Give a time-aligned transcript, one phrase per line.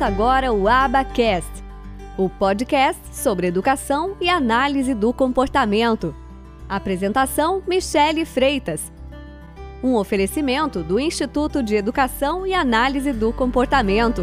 [0.00, 1.62] Começa agora o Abacast,
[2.16, 6.16] o podcast sobre educação e análise do comportamento.
[6.66, 8.90] Apresentação: Michele Freitas.
[9.84, 14.22] Um oferecimento do Instituto de Educação e Análise do Comportamento.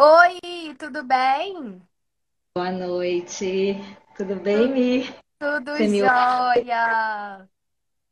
[0.00, 1.82] Oi, tudo bem?
[2.56, 3.78] Boa noite.
[4.16, 5.14] Tudo bem, Mi?
[5.38, 7.46] Tudo jóia.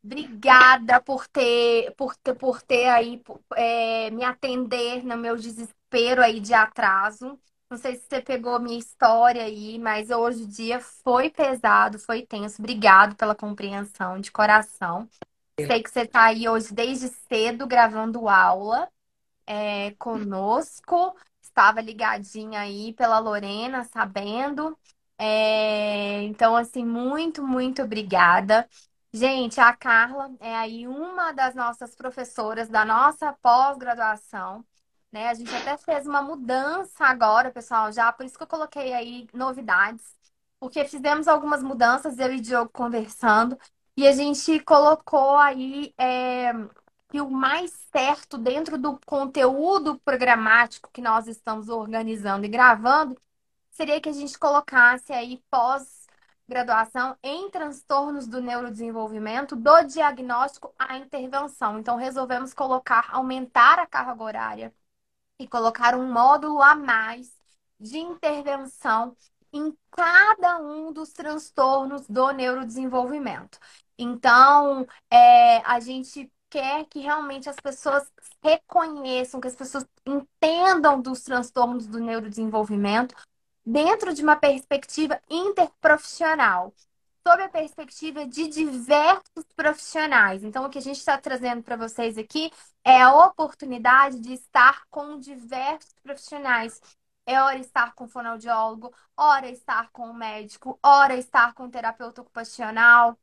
[0.02, 3.22] Obrigada por ter, por ter, por ter aí
[3.56, 7.38] é, me atender no meu desespero aí de atraso.
[7.68, 12.24] Não sei se você pegou minha história aí, mas hoje o dia foi pesado, foi
[12.24, 12.62] tenso.
[12.62, 15.06] Obrigado pela compreensão de coração.
[15.66, 18.88] Sei que você está aí hoje desde cedo gravando aula
[19.46, 21.16] é, conosco.
[21.42, 24.78] Estava ligadinha aí pela Lorena, sabendo.
[25.18, 28.68] É, então, assim, muito, muito obrigada.
[29.18, 34.64] Gente, a Carla é aí uma das nossas professoras da nossa pós-graduação.
[35.10, 35.28] Né?
[35.28, 39.26] A gente até fez uma mudança agora, pessoal, já, por isso que eu coloquei aí
[39.34, 40.04] novidades,
[40.60, 43.58] porque fizemos algumas mudanças, eu e o Diogo conversando,
[43.96, 46.52] e a gente colocou aí é,
[47.08, 53.20] que o mais certo dentro do conteúdo programático que nós estamos organizando e gravando
[53.72, 55.97] seria que a gente colocasse aí pós
[56.48, 61.78] graduação em transtornos do neurodesenvolvimento, do diagnóstico à intervenção.
[61.78, 64.74] Então, resolvemos colocar, aumentar a carga horária
[65.38, 67.32] e colocar um módulo a mais
[67.78, 69.16] de intervenção
[69.52, 73.58] em cada um dos transtornos do neurodesenvolvimento.
[73.98, 78.10] Então, é, a gente quer que realmente as pessoas
[78.42, 83.14] reconheçam, que as pessoas entendam dos transtornos do neurodesenvolvimento,
[83.68, 86.74] dentro de uma perspectiva interprofissional,
[87.26, 90.42] sob a perspectiva de diversos profissionais.
[90.42, 92.50] Então, o que a gente está trazendo para vocês aqui
[92.82, 96.80] é a oportunidade de estar com diversos profissionais.
[97.26, 102.22] É hora estar com fonoaudiólogo, hora estar com o médico, hora estar com o terapeuta
[102.22, 103.18] ocupacional,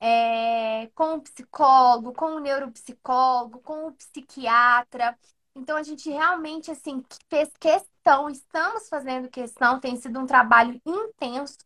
[0.00, 5.18] é, com o psicólogo, com o neuropsicólogo, com o psiquiatra.
[5.58, 11.58] Então, a gente realmente, assim, fez questão, estamos fazendo questão, tem sido um trabalho intenso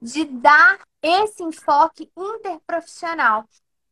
[0.00, 3.46] de dar esse enfoque interprofissional.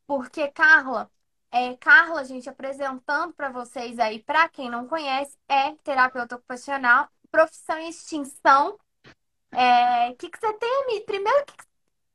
[0.07, 1.11] Porque, Carla,
[1.51, 7.79] é, Carla, gente, apresentando para vocês aí, para quem não conhece, é terapeuta ocupacional, profissão
[7.79, 8.79] em extinção.
[9.53, 11.65] O é, que, que você tem, primeiro, que, que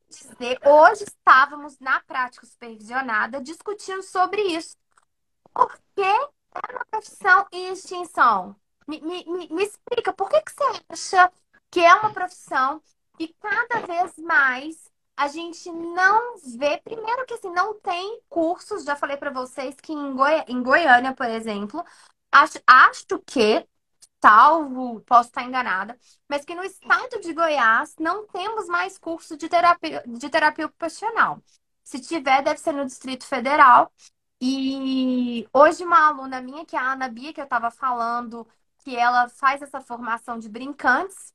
[0.09, 0.59] dizer?
[0.65, 4.75] Hoje estávamos na prática supervisionada discutindo sobre isso.
[5.53, 6.36] Por que
[6.67, 8.55] é uma profissão em extinção.
[8.87, 11.31] Me, me, me, explica, por que, que você acha
[11.69, 12.81] que é uma profissão
[13.19, 18.95] e cada vez mais a gente não vê, primeiro que assim, não tem cursos, já
[18.95, 21.83] falei para vocês que em, Goi em Goiânia, por exemplo,
[22.31, 23.67] acho, acho que,
[24.21, 25.97] salvo, posso estar enganada,
[26.29, 31.41] mas que no estado de Goiás não temos mais curso de terapia, de terapia ocupacional.
[31.83, 33.91] Se tiver, deve ser no Distrito Federal.
[34.39, 38.47] E hoje uma aluna minha, que é a Ana Bia, que eu estava falando,
[38.79, 41.33] que ela faz essa formação de brincantes,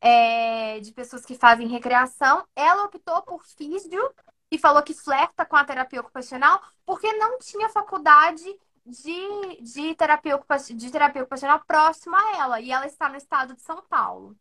[0.00, 4.14] é, de pessoas que fazem recreação, ela optou por físio
[4.50, 8.44] e falou que flerta com a terapia ocupacional porque não tinha faculdade
[8.86, 10.38] de, de, terapia,
[10.74, 12.60] de terapia ocupacional próxima a ela.
[12.60, 14.36] E ela está no estado de São Paulo.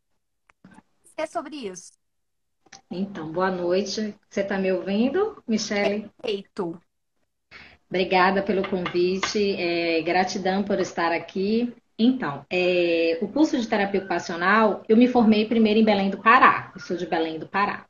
[1.16, 1.94] É sobre isso.
[2.90, 4.18] Então, boa noite.
[4.30, 6.10] Você está me ouvindo, Michele?
[6.22, 6.82] Perfeito.
[7.94, 11.72] Obrigada pelo convite, é, gratidão por estar aqui.
[11.98, 16.72] Então, é, o curso de terapia ocupacional, eu me formei primeiro em Belém do Pará,
[16.74, 17.86] eu sou de Belém do Pará.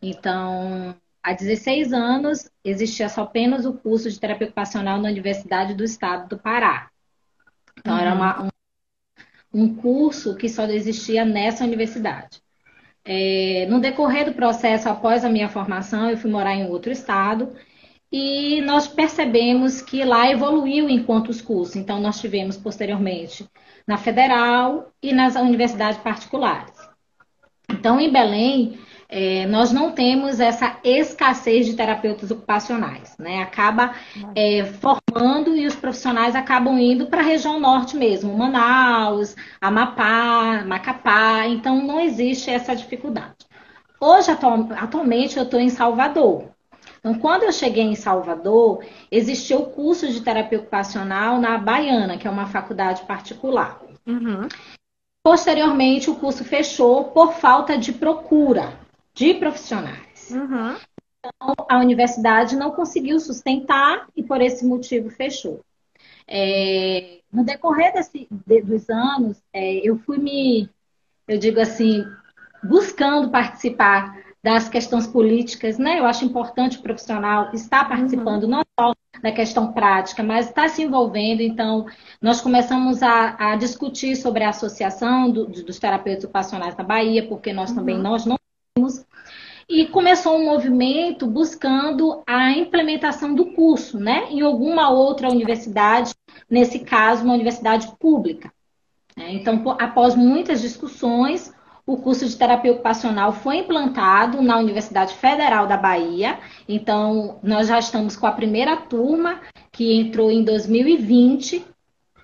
[0.00, 5.82] Então, há 16 anos, existia só apenas o curso de terapia ocupacional na Universidade do
[5.82, 6.88] Estado do Pará.
[7.76, 8.00] Então, uhum.
[8.00, 8.50] era uma, um,
[9.52, 12.40] um curso que só existia nessa universidade.
[13.04, 17.52] É, no decorrer do processo, após a minha formação, eu fui morar em outro estado
[18.16, 21.74] e nós percebemos que lá evoluiu enquanto os cursos.
[21.74, 23.44] Então, nós tivemos posteriormente
[23.84, 26.72] na federal e nas universidades particulares.
[27.68, 28.78] Então, em Belém,
[29.08, 33.42] é, nós não temos essa escassez de terapeutas ocupacionais, né?
[33.42, 33.92] Acaba
[34.36, 41.48] é, formando e os profissionais acabam indo para a região norte mesmo, Manaus, Amapá, Macapá,
[41.48, 43.44] então não existe essa dificuldade.
[44.00, 46.53] Hoje, atual, atualmente, eu estou em Salvador,
[47.04, 52.26] então, quando eu cheguei em Salvador, existia o curso de terapia ocupacional na Baiana, que
[52.26, 53.78] é uma faculdade particular.
[54.06, 54.48] Uhum.
[55.22, 58.72] Posteriormente, o curso fechou por falta de procura
[59.12, 60.30] de profissionais.
[60.30, 60.76] Uhum.
[61.18, 65.60] Então, a universidade não conseguiu sustentar e, por esse motivo, fechou.
[66.26, 70.70] É, no decorrer desse, de, dos anos, é, eu fui me,
[71.28, 72.02] eu digo assim,
[72.62, 75.98] buscando participar das questões políticas, né?
[75.98, 78.50] Eu acho importante o profissional estar participando uhum.
[78.50, 81.40] não só da questão prática, mas estar se envolvendo.
[81.40, 81.86] Então,
[82.20, 87.54] nós começamos a, a discutir sobre a associação do, dos terapeutas ocupacionais da Bahia, porque
[87.54, 87.76] nós uhum.
[87.76, 88.36] também nós não
[88.74, 89.06] temos
[89.66, 96.12] e começou um movimento buscando a implementação do curso, né, em alguma outra universidade,
[96.50, 98.52] nesse caso, uma universidade pública.
[99.16, 101.53] Então, após muitas discussões,
[101.86, 106.38] o curso de terapia ocupacional foi implantado na Universidade Federal da Bahia.
[106.68, 109.40] Então, nós já estamos com a primeira turma,
[109.70, 111.64] que entrou em 2020.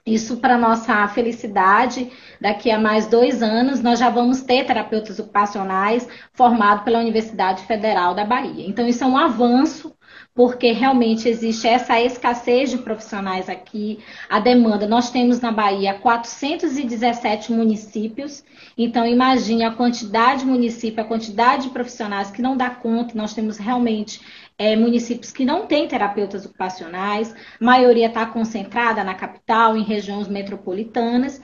[0.06, 2.10] Isso, para nossa felicidade,
[2.40, 8.14] daqui a mais dois anos, nós já vamos ter terapeutas ocupacionais formados pela Universidade Federal
[8.14, 8.66] da Bahia.
[8.66, 9.94] Então, isso é um avanço
[10.34, 13.98] porque realmente existe essa escassez de profissionais aqui,
[14.28, 14.86] a demanda.
[14.86, 18.44] Nós temos na Bahia 417 municípios,
[18.78, 23.34] então imagine a quantidade de municípios, a quantidade de profissionais que não dá conta, nós
[23.34, 24.20] temos realmente
[24.56, 30.28] é, municípios que não têm terapeutas ocupacionais, a maioria está concentrada na capital, em regiões
[30.28, 31.40] metropolitanas,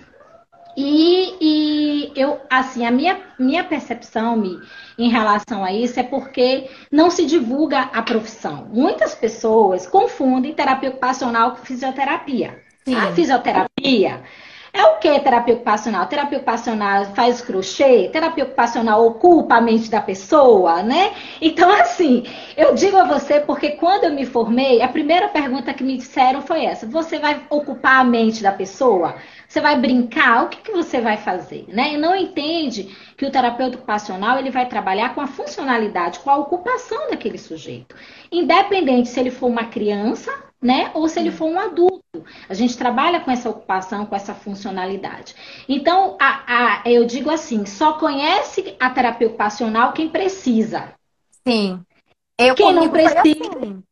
[0.76, 4.58] e, e, eu, assim, a minha, minha percepção Mi,
[4.98, 8.68] em relação a isso é porque não se divulga a profissão.
[8.70, 12.62] Muitas pessoas confundem terapia ocupacional com fisioterapia.
[12.84, 12.94] Sim.
[12.94, 14.22] A fisioterapia
[14.76, 16.06] é o que terapia ocupacional?
[16.06, 21.12] Terapia ocupacional faz crochê, terapia ocupacional ocupa a mente da pessoa, né?
[21.40, 22.24] Então, assim,
[22.56, 26.42] eu digo a você porque quando eu me formei, a primeira pergunta que me disseram
[26.42, 29.16] foi essa: você vai ocupar a mente da pessoa?
[29.48, 30.44] Você vai brincar?
[30.44, 31.64] O que, que você vai fazer?
[31.68, 31.94] Né?
[31.94, 36.36] E não entende que o terapeuta ocupacional ele vai trabalhar com a funcionalidade, com a
[36.36, 37.94] ocupação daquele sujeito.
[38.30, 40.90] Independente se ele for uma criança, né?
[40.94, 42.02] Ou se ele for um adulto.
[42.48, 45.34] A gente trabalha com essa ocupação, com essa funcionalidade.
[45.68, 50.92] Então, a, a, eu digo assim: só conhece a terapia ocupacional quem precisa.
[51.46, 51.80] Sim.
[52.38, 53.20] Eu quem não precisa.
[53.20, 53.82] Assim.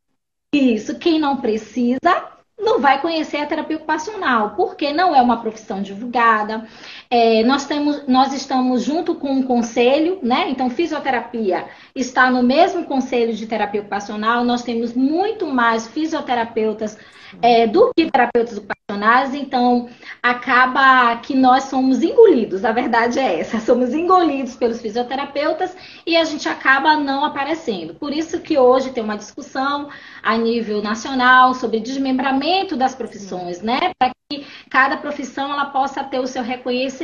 [0.53, 5.81] Isso, quem não precisa não vai conhecer a terapia ocupacional, porque não é uma profissão
[5.81, 6.67] divulgada.
[7.09, 10.49] É, nós, temos, nós estamos junto com um conselho, né?
[10.49, 11.65] Então, fisioterapia
[11.95, 14.43] está no mesmo conselho de terapia ocupacional.
[14.43, 16.97] Nós temos muito mais fisioterapeutas
[17.41, 19.89] é, do que terapeutas ocupacionais, então
[20.21, 25.75] acaba que nós somos engolidos, a verdade é essa, somos engolidos pelos fisioterapeutas
[26.05, 27.95] e a gente acaba não aparecendo.
[27.95, 29.89] Por isso que hoje tem uma discussão
[30.21, 33.91] a nível nacional sobre desmembramento das profissões, né?
[33.97, 36.94] Para que cada profissão ela possa ter o seu reconhecimento.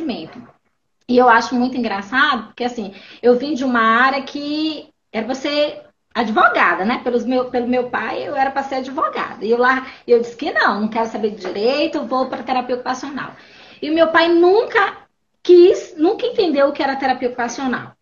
[1.08, 5.82] E eu acho muito engraçado, porque assim, eu vim de uma área que era você
[6.14, 7.02] advogada, né?
[7.04, 9.44] Pelos meu, pelo meu pai, eu era para ser advogada.
[9.44, 12.76] E eu lá, eu disse que não, não quero saber de direito, vou para terapia
[12.76, 13.34] ocupacional.
[13.82, 14.98] E meu pai nunca
[15.44, 17.94] quis, nunca entendeu o que era terapia ocupacional.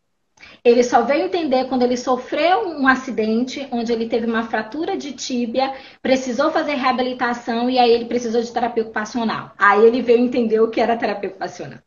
[0.64, 5.14] Ele só veio entender quando ele sofreu um acidente, onde ele teve uma fratura de
[5.14, 9.52] tíbia, precisou fazer reabilitação e aí ele precisou de terapia ocupacional.
[9.58, 11.80] Aí ele veio entender o que era terapia ocupacional.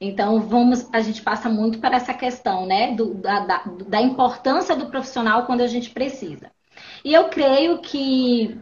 [0.00, 4.74] Então, vamos, a gente passa muito para essa questão, né, do, da, da, da importância
[4.74, 6.50] do profissional quando a gente precisa.
[7.04, 8.58] E eu creio que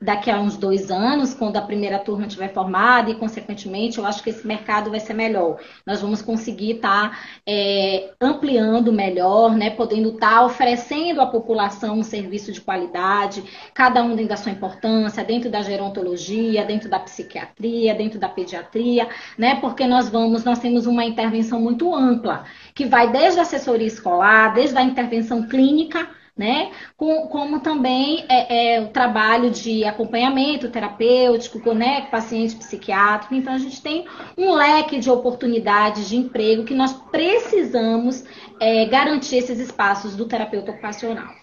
[0.00, 4.22] daqui a uns dois anos, quando a primeira turma estiver formada, e consequentemente, eu acho
[4.22, 5.58] que esse mercado vai ser melhor.
[5.84, 11.98] Nós vamos conseguir estar tá, é, ampliando melhor, né, podendo estar tá oferecendo à população
[11.98, 13.42] um serviço de qualidade,
[13.74, 19.08] cada um dentro da sua importância, dentro da gerontologia, dentro da psiquiatria, dentro da pediatria,
[19.36, 23.86] né, porque nós vamos, nós temos uma intervenção muito ampla, que vai desde a assessoria
[23.86, 26.70] escolar, desde a intervenção clínica, né?
[26.96, 32.02] Com, como também é, é, o trabalho de acompanhamento terapêutico, né?
[32.02, 33.34] Paciente psiquiátrico.
[33.34, 38.24] Então, a gente tem um leque de oportunidades de emprego que nós precisamos
[38.60, 41.34] é, garantir esses espaços do terapeuta ocupacional.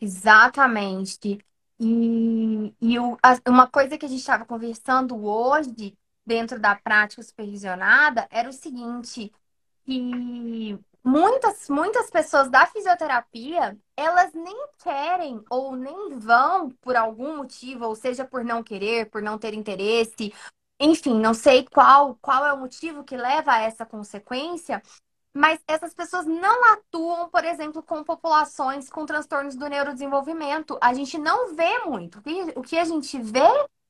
[0.00, 1.38] Exatamente.
[1.78, 5.94] E, e o, uma coisa que a gente estava conversando hoje,
[6.24, 9.30] dentro da prática supervisionada, era o seguinte,
[9.84, 17.86] que muitas, muitas pessoas da fisioterapia, elas nem querem ou nem vão por algum motivo,
[17.86, 20.34] ou seja, por não querer, por não ter interesse,
[20.80, 24.82] enfim, não sei qual, qual é o motivo que leva a essa consequência,
[25.32, 30.78] mas essas pessoas não atuam, por exemplo, com populações com transtornos do neurodesenvolvimento.
[30.80, 32.20] A gente não vê muito.
[32.56, 33.46] O que a gente vê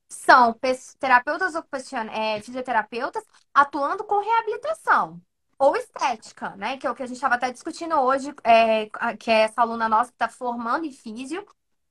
[0.09, 0.55] são
[0.99, 5.21] terapeutas ocupacionais, é, fisioterapeutas atuando com reabilitação
[5.59, 6.77] ou estética, né?
[6.77, 9.89] Que é o que a gente estava até discutindo hoje, é, que é essa aluna
[9.89, 11.45] nossa que está formando em físio.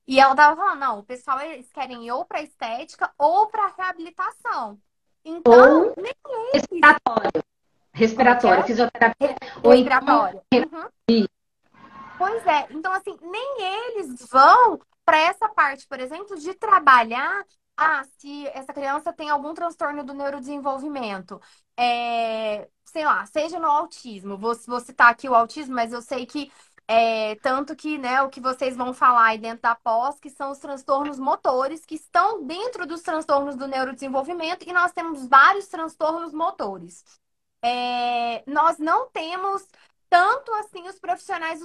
[0.07, 3.73] E ela tava falando, não, o pessoal eles querem ir ou para estética ou para
[3.77, 4.79] reabilitação.
[5.23, 6.13] Então, ou nem
[6.53, 7.43] respiratório.
[7.91, 8.63] Respiratório, é?
[8.63, 9.35] fisioterapia.
[9.57, 10.41] Então respiratório.
[10.53, 11.25] Uhum.
[12.17, 12.67] Pois é.
[12.71, 17.43] Então, assim, nem eles vão para essa parte, por exemplo, de trabalhar
[17.77, 21.39] ah, se essa criança tem algum transtorno do neurodesenvolvimento,
[21.77, 26.25] é, sei lá, seja no autismo, vou, vou citar aqui o autismo, mas eu sei
[26.25, 26.51] que
[26.87, 30.51] é, tanto que, né, o que vocês vão falar aí dentro da pós, que são
[30.51, 36.33] os transtornos motores, que estão dentro dos transtornos do neurodesenvolvimento, e nós temos vários transtornos
[36.33, 37.03] motores.
[37.61, 39.67] É, nós não temos
[40.09, 41.61] tanto assim os profissionais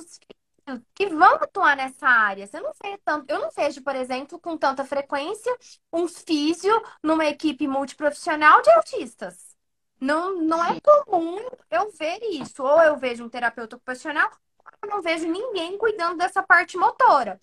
[0.95, 2.47] que vão atuar nessa área.
[2.47, 5.55] Você não vê tanto, eu não vejo, por exemplo, com tanta frequência,
[5.93, 9.57] um físio numa equipe multiprofissional de autistas.
[10.01, 11.39] Não, não é comum
[11.71, 12.63] eu ver isso.
[12.63, 14.31] Ou eu vejo um terapeuta ocupacional,
[14.65, 17.41] ou eu não vejo ninguém cuidando dessa parte motora.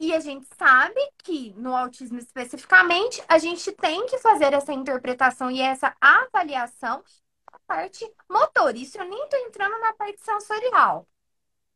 [0.00, 5.50] E a gente sabe que no autismo especificamente, a gente tem que fazer essa interpretação
[5.50, 7.02] e essa avaliação
[7.50, 8.76] da parte motor.
[8.76, 11.06] Isso eu nem estou entrando na parte sensorial.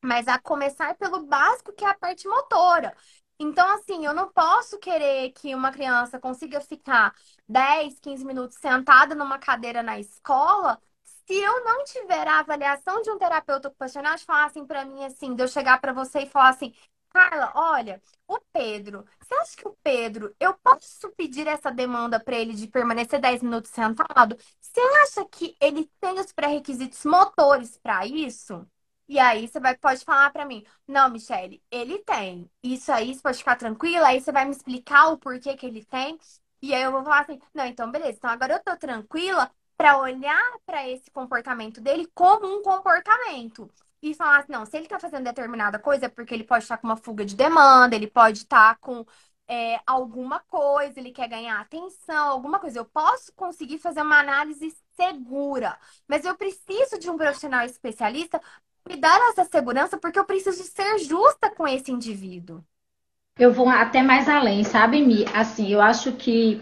[0.02, 2.94] Mas a começar pelo básico, que é a parte motora.
[3.38, 7.14] Então, assim, eu não posso querer que uma criança consiga ficar
[7.48, 10.80] 10, 15 minutos sentada numa cadeira na escola
[11.26, 15.04] se eu não tiver a avaliação de um terapeuta ocupacional de falar assim para mim,
[15.04, 16.72] assim, de eu chegar para você e falar assim,
[17.10, 22.36] Carla, olha, o Pedro, você acha que o Pedro, eu posso pedir essa demanda para
[22.36, 24.36] ele de permanecer 10 minutos sentado?
[24.60, 28.66] Você acha que ele tem os pré-requisitos motores para isso?
[29.12, 32.50] E aí você vai, pode falar para mim, não, Michele, ele tem.
[32.62, 35.84] Isso aí, você pode ficar tranquila, aí você vai me explicar o porquê que ele
[35.84, 36.18] tem.
[36.62, 39.98] E aí eu vou falar assim, não, então beleza, então agora eu tô tranquila para
[39.98, 43.70] olhar para esse comportamento dele como um comportamento.
[44.00, 46.78] E falar assim, não, se ele tá fazendo determinada coisa é porque ele pode estar
[46.78, 49.04] com uma fuga de demanda, ele pode estar com
[49.46, 52.78] é, alguma coisa, ele quer ganhar atenção, alguma coisa.
[52.78, 55.78] Eu posso conseguir fazer uma análise segura,
[56.08, 58.40] mas eu preciso de um profissional especialista
[58.88, 62.62] me dar essa segurança porque eu preciso ser justa com esse indivíduo.
[63.38, 65.24] Eu vou até mais além, sabe, Mi?
[65.32, 66.60] Assim, eu acho que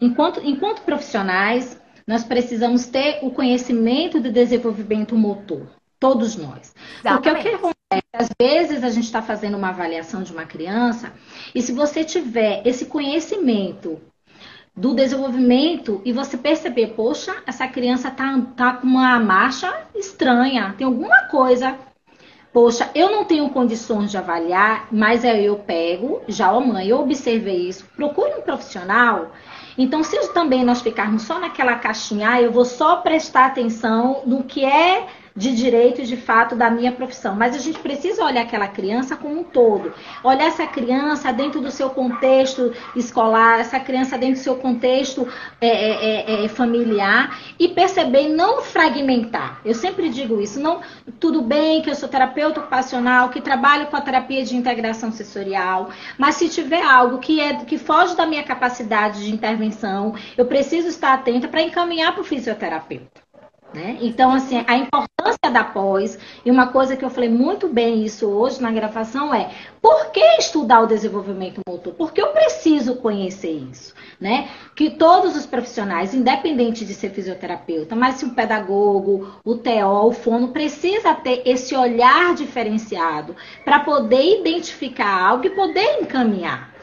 [0.00, 5.68] enquanto, enquanto profissionais, nós precisamos ter o conhecimento do desenvolvimento motor.
[6.00, 6.74] Todos nós.
[7.00, 7.22] Exatamente.
[7.22, 7.76] Porque o que acontece?
[8.12, 11.12] Às vezes a gente está fazendo uma avaliação de uma criança,
[11.54, 14.00] e se você tiver esse conhecimento
[14.78, 20.86] do desenvolvimento e você perceber, poxa, essa criança tá, tá com uma marcha estranha, tem
[20.86, 21.76] alguma coisa.
[22.52, 27.00] Poxa, eu não tenho condições de avaliar, mas aí eu pego, já, ó mãe, eu
[27.00, 29.32] observei isso, procure um profissional.
[29.76, 34.44] Então, se também nós ficarmos só naquela caixinha, ah, eu vou só prestar atenção no
[34.44, 35.06] que é
[35.38, 37.36] de direito de fato da minha profissão.
[37.36, 39.94] Mas a gente precisa olhar aquela criança como um todo.
[40.24, 45.28] Olhar essa criança dentro do seu contexto escolar, essa criança dentro do seu contexto
[45.60, 49.60] é, é, é, é familiar e perceber não fragmentar.
[49.64, 50.58] Eu sempre digo isso.
[50.58, 50.80] Não,
[51.20, 55.90] tudo bem que eu sou terapeuta ocupacional, que trabalho com a terapia de integração sensorial,
[56.18, 60.88] mas se tiver algo que é que foge da minha capacidade de intervenção, eu preciso
[60.88, 63.27] estar atenta para encaminhar para o fisioterapeuta.
[63.72, 63.98] Né?
[64.00, 68.26] Então, assim, a importância da pós, e uma coisa que eu falei muito bem isso
[68.26, 69.50] hoje na gravação é
[69.82, 71.92] por que estudar o desenvolvimento motor?
[71.92, 74.48] Porque eu preciso conhecer isso, né?
[74.74, 80.12] Que todos os profissionais, independente de ser fisioterapeuta, mas se o pedagogo, o TO, o
[80.12, 86.78] fono, precisa ter esse olhar diferenciado para poder identificar algo e poder encaminhar.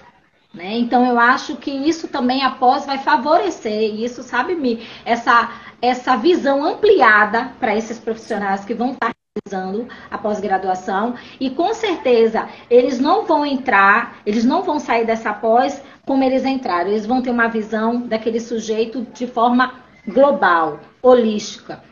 [0.56, 0.78] Né?
[0.78, 5.52] Então eu acho que isso também após vai favorecer isso, sabe, me essa
[5.82, 9.12] essa visão ampliada para esses profissionais que vão estar
[9.50, 15.34] realizando a pós-graduação e com certeza eles não vão entrar, eles não vão sair dessa
[15.34, 19.74] pós como eles entraram, eles vão ter uma visão daquele sujeito de forma
[20.08, 21.84] global, holística.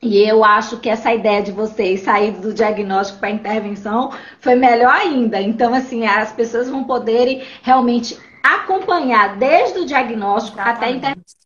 [0.00, 4.54] E eu acho que essa ideia de vocês sair do diagnóstico para a intervenção foi
[4.54, 5.40] melhor ainda.
[5.40, 10.78] Então, assim, as pessoas vão poderem realmente acompanhar desde o diagnóstico Exatamente.
[10.78, 11.38] até a intervenção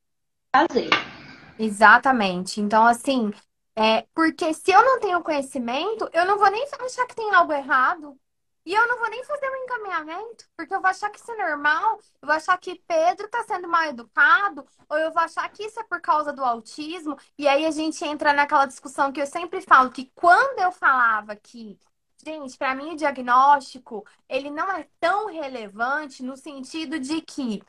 [0.54, 1.11] fazer.
[1.58, 2.60] Exatamente.
[2.60, 3.30] Então, assim,
[3.76, 7.52] é, porque se eu não tenho conhecimento, eu não vou nem achar que tem algo
[7.52, 8.18] errado.
[8.64, 11.36] E eu não vou nem fazer um encaminhamento, porque eu vou achar que isso é
[11.48, 15.64] normal, eu vou achar que Pedro está sendo mal educado, ou eu vou achar que
[15.64, 17.16] isso é por causa do autismo.
[17.36, 21.34] E aí a gente entra naquela discussão que eu sempre falo, que quando eu falava
[21.34, 21.76] que,
[22.24, 27.62] gente, para mim o diagnóstico, ele não é tão relevante no sentido de que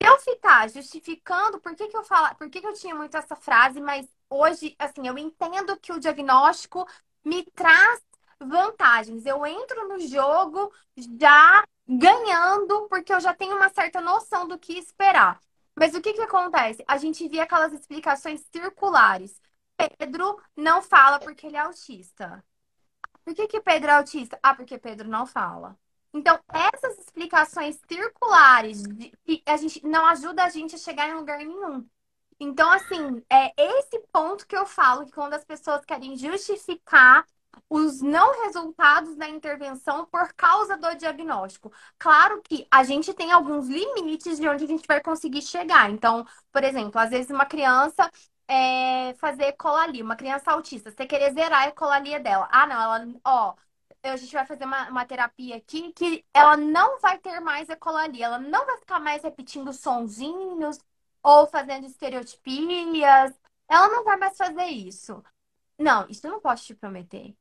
[0.00, 3.36] eu ficar justificando por que, que eu falo, por que, que eu tinha muito essa
[3.36, 6.86] frase, mas hoje, assim, eu entendo que o diagnóstico
[7.24, 8.02] me traz
[8.40, 9.24] vantagens.
[9.26, 10.72] Eu entro no jogo
[11.18, 15.40] já ganhando, porque eu já tenho uma certa noção do que esperar.
[15.74, 16.84] Mas o que que acontece?
[16.88, 19.40] A gente via aquelas explicações circulares.
[19.98, 22.44] Pedro não fala porque ele é autista.
[23.24, 24.38] Por que que Pedro é autista?
[24.42, 25.78] Ah, porque Pedro não fala.
[26.16, 28.82] Então, essas explicações circulares
[29.46, 31.86] a gente não ajuda a gente a chegar em lugar nenhum.
[32.38, 37.24] Então, assim, é esse ponto que eu falo que quando as pessoas querem justificar
[37.70, 41.72] os não resultados da intervenção por causa do diagnóstico.
[41.98, 45.90] Claro que a gente tem alguns limites de onde a gente vai conseguir chegar.
[45.90, 48.10] Então, por exemplo, às vezes uma criança
[48.48, 52.48] é, fazer ecolalia, uma criança autista, você querer zerar a ecolalia dela.
[52.52, 53.54] Ah, não, ela, ó,
[54.02, 58.26] a gente vai fazer uma, uma terapia aqui que ela não vai ter mais ecolalia,
[58.26, 60.78] ela não vai ficar mais repetindo sonzinhos
[61.22, 63.34] ou fazendo estereotipias,
[63.68, 65.22] ela não vai mais fazer isso.
[65.78, 67.36] Não, isso eu não posso te prometer.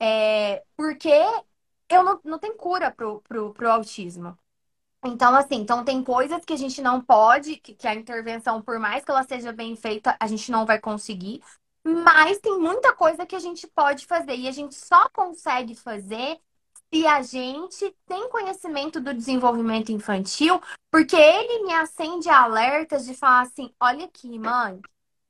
[0.00, 1.10] É, porque
[1.88, 4.36] eu não, não tem cura pro, pro, pro autismo.
[5.04, 8.78] Então, assim, então tem coisas que a gente não pode, que, que, a intervenção, por
[8.78, 11.42] mais que ela seja bem feita, a gente não vai conseguir.
[11.84, 14.34] Mas tem muita coisa que a gente pode fazer.
[14.36, 16.38] E a gente só consegue fazer
[16.92, 20.60] se a gente tem conhecimento do desenvolvimento infantil,
[20.90, 24.80] porque ele me acende alertas de falar assim: olha aqui, mãe,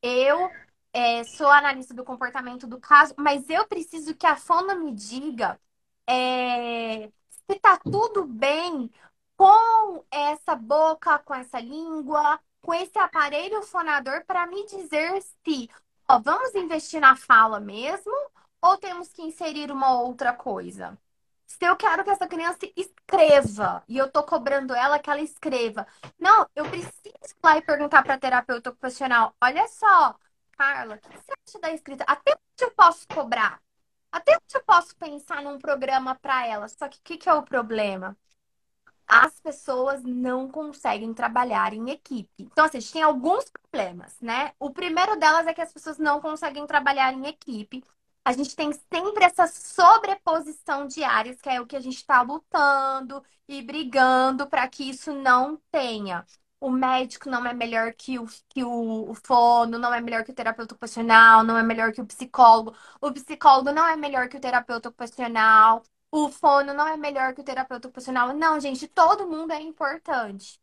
[0.03, 0.51] eu
[0.93, 5.59] é, sou analista do comportamento do caso, mas eu preciso que a fono me diga
[6.07, 8.91] é, se tá tudo bem
[9.37, 15.71] com essa boca, com essa língua, com esse aparelho fonador para me dizer se
[16.09, 18.13] ó, vamos investir na fala mesmo
[18.61, 20.99] ou temos que inserir uma outra coisa.
[21.47, 25.87] Se eu quero que essa criança escreva e eu tô cobrando ela que ela escreva.
[26.19, 30.17] Não, eu preciso ir lá e perguntar para terapeuta ocupacional: olha só,
[30.57, 32.05] Carla, o que você acha da escrita?
[32.07, 33.61] Até onde eu posso cobrar?
[34.11, 36.69] Até onde eu posso pensar num programa para ela?
[36.69, 38.17] Só que o que, que é o problema?
[39.15, 42.31] As pessoas não conseguem trabalhar em equipe.
[42.45, 44.53] Então, assim, a gente tem alguns problemas, né?
[44.59, 47.85] O primeiro delas é que as pessoas não conseguem trabalhar em equipe.
[48.25, 52.23] A gente tem sempre essa sobreposição de áreas, que é o que a gente está
[52.23, 56.25] lutando e brigando para que isso não tenha
[56.61, 60.31] o médico não é melhor que o, que o, o fono, não é melhor que
[60.31, 62.73] o terapeuta ocupacional, não é melhor que o psicólogo.
[63.01, 65.83] O psicólogo não é melhor que o terapeuta ocupacional.
[66.13, 68.33] O fono não é melhor que o terapeuta ocupacional.
[68.35, 70.61] Não, gente, todo mundo é importante.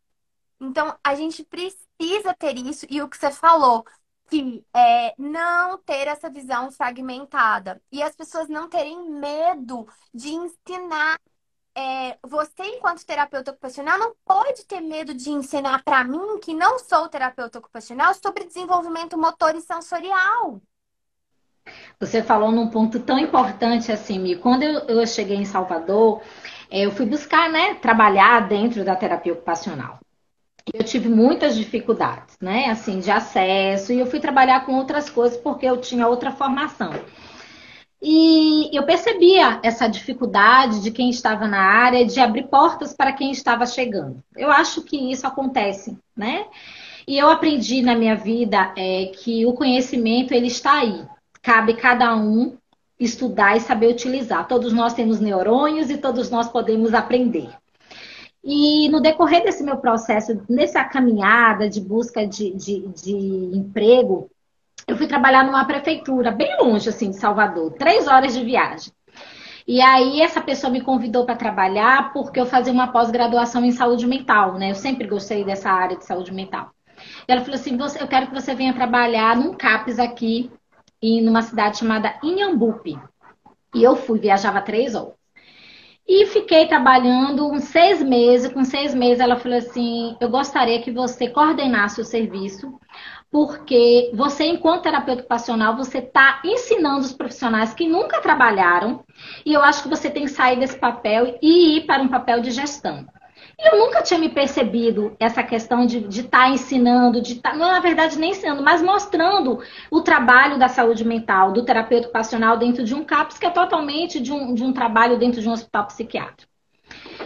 [0.62, 2.86] Então, a gente precisa ter isso.
[2.90, 3.86] E o que você falou,
[4.30, 7.82] que é não ter essa visão fragmentada.
[7.92, 11.20] E as pessoas não terem medo de ensinar
[11.76, 16.78] é, você, enquanto terapeuta ocupacional, não pode ter medo de ensinar para mim, que não
[16.80, 20.62] sou terapeuta ocupacional, sobre desenvolvimento motor e sensorial.
[22.00, 24.36] Você falou num ponto tão importante assim, Mi.
[24.38, 26.22] Quando eu, eu cheguei em Salvador,
[26.72, 30.00] é, eu fui buscar, né, trabalhar dentro da terapia ocupacional.
[30.74, 35.38] Eu tive muitas dificuldades, né, assim, de acesso, e eu fui trabalhar com outras coisas
[35.38, 36.94] porque eu tinha outra formação.
[38.02, 43.32] E eu percebia essa dificuldade de quem estava na área de abrir portas para quem
[43.32, 44.24] estava chegando.
[44.38, 46.46] Eu acho que isso acontece, né?
[47.06, 51.06] E eu aprendi na minha vida é, que o conhecimento ele está aí.
[51.42, 52.58] Cabe cada um
[53.00, 54.48] estudar e saber utilizar.
[54.48, 57.50] Todos nós temos neurônios e todos nós podemos aprender.
[58.44, 63.14] E no decorrer desse meu processo, nessa caminhada de busca de, de, de
[63.58, 64.30] emprego,
[64.88, 68.92] eu fui trabalhar numa prefeitura, bem longe, assim, de Salvador, três horas de viagem.
[69.68, 74.08] E aí essa pessoa me convidou para trabalhar porque eu fazia uma pós-graduação em saúde
[74.08, 74.72] mental, né?
[74.72, 76.72] Eu sempre gostei dessa área de saúde mental.
[77.28, 80.50] E ela falou assim: eu quero que você venha trabalhar num CAPES aqui,
[81.02, 83.00] em numa cidade chamada Inhambupe.
[83.74, 85.20] E eu fui, viajava três horas.
[86.08, 88.52] E fiquei trabalhando uns seis meses.
[88.52, 92.80] Com seis meses, ela falou assim: Eu gostaria que você coordenasse o serviço,
[93.32, 99.04] porque você, enquanto terapeuta ocupacional, você está ensinando os profissionais que nunca trabalharam,
[99.46, 102.42] e eu acho que você tem que sair desse papel e ir para um papel
[102.42, 103.06] de gestão.
[103.62, 107.80] Eu nunca tinha me percebido essa questão de estar tá ensinando, de estar, tá, na
[107.82, 109.60] verdade, nem ensinando, mas mostrando
[109.92, 114.22] o trabalho da saúde mental, do terapeuta ocupacional dentro de um CAPS, que é totalmente
[114.22, 116.50] de um, de um trabalho dentro de um hospital psiquiátrico.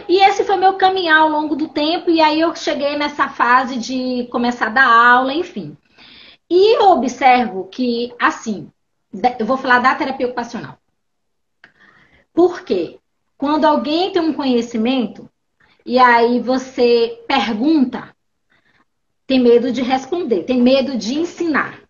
[0.08, 3.76] E esse foi meu caminhar ao longo do tempo, e aí eu cheguei nessa fase
[3.76, 5.76] de começar a dar aula, enfim.
[6.50, 8.70] E eu observo que, assim,
[9.38, 10.76] eu vou falar da terapia ocupacional.
[12.34, 12.98] Porque
[13.38, 15.30] quando alguém tem um conhecimento
[15.84, 18.14] e aí você pergunta,
[19.26, 21.80] tem medo de responder, tem medo de ensinar.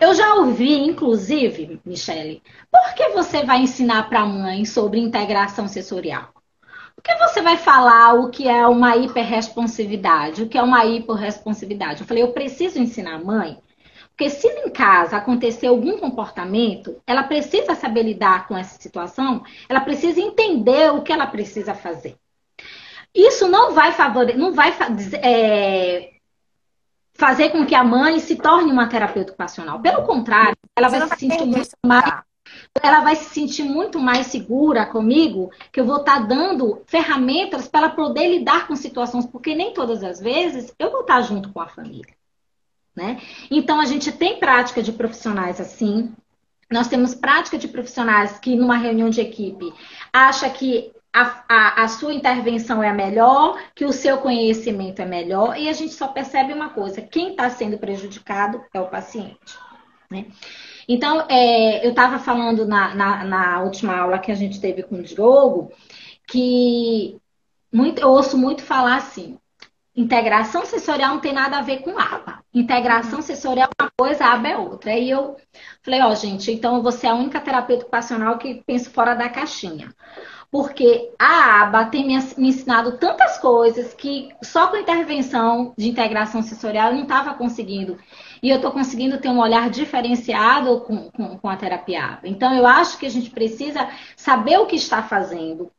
[0.00, 5.66] Eu já ouvi, inclusive, Michele, por que você vai ensinar para a mãe sobre integração
[5.66, 6.32] sensorial?
[6.94, 12.00] Por que você vai falar o que é uma hiperresponsividade, o que é uma hiporresponsividade?
[12.00, 13.58] Eu falei, eu preciso ensinar a mãe
[14.18, 19.80] porque se em casa acontecer algum comportamento, ela precisa saber lidar com essa situação, ela
[19.80, 22.16] precisa entender o que ela precisa fazer.
[23.14, 24.76] Isso não vai favorecer, não vai
[25.22, 26.12] é,
[27.14, 29.80] fazer com que a mãe se torne uma terapeuta ocupacional.
[29.80, 32.22] Pelo contrário, ela vai se sentir muito mais
[32.82, 37.68] ela vai se sentir muito mais segura comigo, que eu vou estar tá dando ferramentas
[37.68, 41.22] para ela poder lidar com situações, porque nem todas as vezes eu vou estar tá
[41.22, 42.14] junto com a família.
[42.94, 43.20] Né?
[43.50, 46.12] Então, a gente tem prática de profissionais assim.
[46.70, 49.72] Nós temos prática de profissionais que, numa reunião de equipe,
[50.12, 55.06] acha que a, a, a, sua intervenção é a melhor, que o seu conhecimento é
[55.06, 59.58] melhor, e a gente só percebe uma coisa: quem está sendo prejudicado é o paciente.
[60.10, 60.26] Né?
[60.88, 64.96] Então, é, eu estava falando na, na, na, última aula que a gente teve com
[64.96, 65.70] o Diogo,
[66.26, 67.18] que
[67.72, 69.38] muito, eu ouço muito falar assim:
[69.94, 72.42] integração sensorial não tem nada a ver com aba.
[72.54, 74.92] Integração sensorial é uma coisa, aba é outra.
[74.92, 75.36] Aí eu
[75.82, 79.28] falei, ó, oh, gente, então você é a única terapeuta ocupacional que pensa fora da
[79.28, 79.94] caixinha.
[80.50, 86.90] Porque a aba tem me, ensinado tantas coisas que só com intervenção de integração sensorial
[86.90, 87.98] eu não estava conseguindo.
[88.42, 92.28] E eu estou conseguindo ter um olhar diferenciado com, com, com a terapia aba.
[92.28, 95.70] Então eu acho que a gente precisa saber o que está fazendo,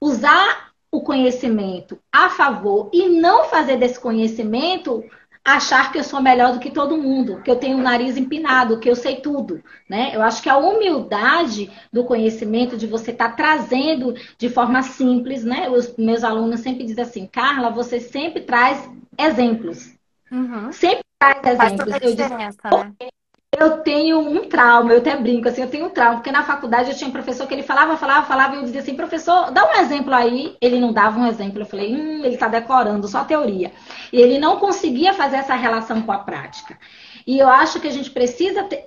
[0.00, 5.04] usar o conhecimento a favor e não fazer desse conhecimento
[5.44, 8.78] achar que eu sou melhor do que todo mundo, que eu tenho o nariz empinado,
[8.78, 10.10] que eu sei tudo, né?
[10.14, 15.44] Eu acho que a humildade do conhecimento, de você estar tá trazendo de forma simples,
[15.44, 15.68] né?
[15.68, 19.94] Os meus alunos sempre dizem assim, Carla, você sempre traz exemplos.
[20.30, 20.70] Uhum.
[20.72, 21.58] Sempre traz exemplos.
[21.58, 23.10] Faz toda a diferença, eu digo, né?
[23.52, 26.90] Eu tenho um trauma, eu até brinco assim, eu tenho um trauma, porque na faculdade
[26.90, 29.68] eu tinha um professor que ele falava, falava, falava, e eu dizia assim, professor, dá
[29.68, 30.56] um exemplo aí.
[30.60, 31.60] Ele não dava um exemplo.
[31.60, 33.72] Eu falei, hum, ele está decorando, só teoria.
[34.12, 36.78] E ele não conseguia fazer essa relação com a prática.
[37.26, 38.84] E eu acho que a gente precisa ter,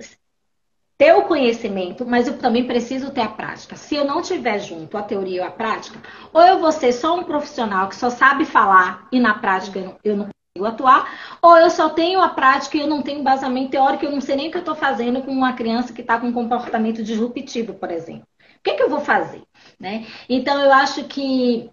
[0.97, 3.75] ter o conhecimento, mas eu também preciso ter a prática.
[3.75, 5.99] Se eu não tiver junto a teoria ou a prática,
[6.31, 9.85] ou eu vou ser só um profissional que só sabe falar e na prática eu
[9.85, 13.71] não, eu não atuar, ou eu só tenho a prática e eu não tenho embasamento
[13.71, 16.19] teórico, eu não sei nem o que eu estou fazendo com uma criança que está
[16.19, 18.27] com um comportamento disruptivo, por exemplo.
[18.59, 19.41] O que, é que eu vou fazer?
[19.79, 20.05] Né?
[20.29, 21.71] Então, eu acho que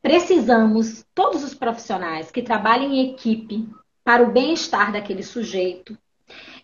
[0.00, 3.68] precisamos, todos os profissionais que trabalhem em equipe
[4.02, 5.96] para o bem-estar daquele sujeito,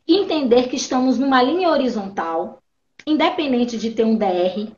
[0.09, 2.63] entender que estamos numa linha horizontal,
[3.07, 4.73] independente de ter um DR,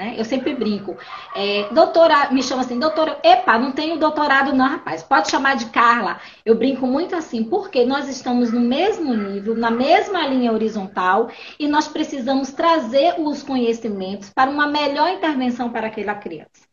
[0.00, 0.14] né?
[0.16, 0.96] Eu sempre brinco.
[1.36, 5.02] É, doutora, me chama assim, doutora, epa, não tenho doutorado não, rapaz.
[5.02, 6.18] Pode chamar de Carla.
[6.42, 11.68] Eu brinco muito assim, porque nós estamos no mesmo nível, na mesma linha horizontal, e
[11.68, 16.66] nós precisamos trazer os conhecimentos para uma melhor intervenção para aquela criança.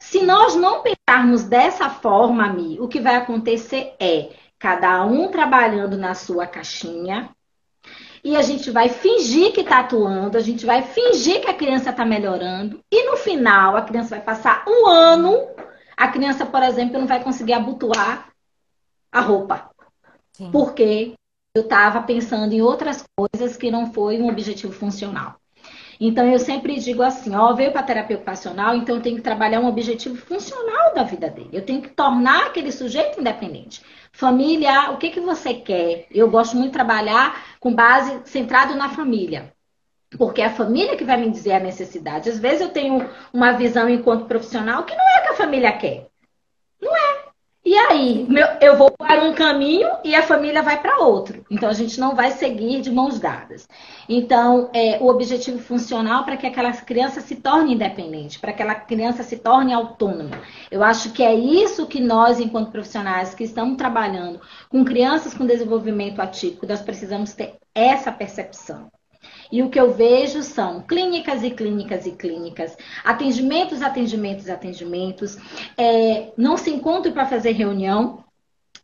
[0.00, 5.98] Se nós não pensarmos dessa forma, Mi, o que vai acontecer é cada um trabalhando
[5.98, 7.35] na sua caixinha,
[8.26, 11.90] e a gente vai fingir que está atuando, a gente vai fingir que a criança
[11.90, 15.46] está melhorando, e no final a criança vai passar um ano,
[15.96, 18.32] a criança, por exemplo, não vai conseguir abotoar
[19.12, 19.70] a roupa.
[20.32, 20.50] Sim.
[20.50, 21.14] Porque
[21.54, 25.36] eu estava pensando em outras coisas que não foi um objetivo funcional.
[26.00, 29.60] Então eu sempre digo assim, ó, veio para terapia ocupacional, então eu tenho que trabalhar
[29.60, 31.50] um objetivo funcional da vida dele.
[31.52, 33.82] Eu tenho que tornar aquele sujeito independente.
[34.12, 36.06] Família, o que, que você quer?
[36.10, 39.52] Eu gosto muito de trabalhar com base centrado na família.
[40.16, 42.30] Porque é a família que vai me dizer a necessidade.
[42.30, 46.08] Às vezes eu tenho uma visão enquanto profissional que não é que a família quer.
[46.80, 47.25] Não é.
[47.66, 51.44] E aí, meu, eu vou para um caminho e a família vai para outro.
[51.50, 53.66] Então, a gente não vai seguir de mãos dadas.
[54.08, 58.76] Então, é, o objetivo funcional para que aquela criança se torne independente, para que aquela
[58.76, 60.40] criança se torne autônoma.
[60.70, 65.44] Eu acho que é isso que nós, enquanto profissionais que estamos trabalhando com crianças com
[65.44, 68.92] desenvolvimento atípico, nós precisamos ter essa percepção.
[69.50, 75.36] E o que eu vejo são clínicas e clínicas e clínicas, atendimentos, atendimentos, atendimentos.
[75.76, 78.24] É, não se encontram para fazer reunião.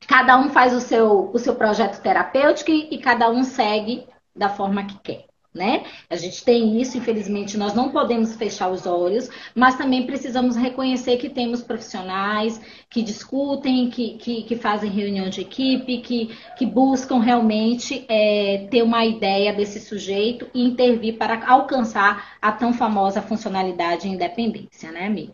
[0.07, 4.49] Cada um faz o seu, o seu projeto terapêutico e, e cada um segue da
[4.49, 5.85] forma que quer né?
[6.09, 11.19] A gente tem isso, infelizmente, nós não podemos fechar os olhos, mas também precisamos reconhecer
[11.19, 17.19] que temos profissionais que discutem, que, que, que fazem reunião de equipe, que, que buscam
[17.19, 24.09] realmente é, ter uma ideia desse sujeito e intervir para alcançar a tão famosa funcionalidade
[24.09, 25.31] e independência, né, Mi?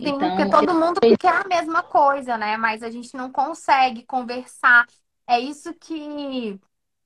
[0.00, 2.56] Sim, então, porque todo mundo quer a mesma coisa, né?
[2.56, 4.86] Mas a gente não consegue conversar.
[5.28, 6.58] É isso que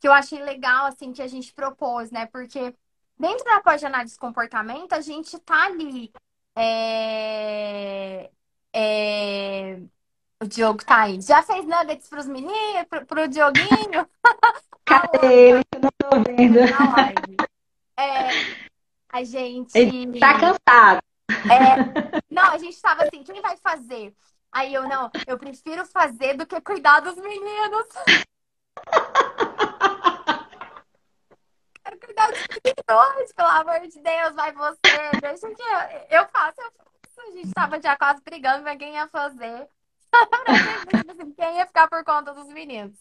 [0.04, 2.26] que eu achei legal, assim, que a gente propôs, né?
[2.26, 2.74] Porque
[3.18, 6.12] dentro da pós-análise de comportamento, a gente tá ali
[6.54, 8.30] é...
[8.70, 9.78] É...
[10.42, 11.22] O Diogo tá aí.
[11.22, 14.06] Já fez nuggets pros meninos, pro, pro Dioguinho?
[14.84, 15.64] Cadê ele?
[15.72, 16.58] Eu não tô vendo.
[17.96, 18.28] É,
[19.10, 19.74] a gente.
[19.74, 21.00] Ele tá cansado.
[21.50, 24.14] É, não, a gente tava assim, quem vai fazer?
[24.52, 27.86] Aí eu, não, eu prefiro fazer do que cuidar dos meninos.
[31.84, 35.20] Quero cuidar dos meninos, pelo amor de Deus, vai você.
[35.20, 37.28] Deixa que eu, eu faço, eu faço.
[37.28, 39.68] A gente tava já quase brigando, mas quem ia fazer?
[41.36, 42.96] quem ia ficar por conta dos meninos?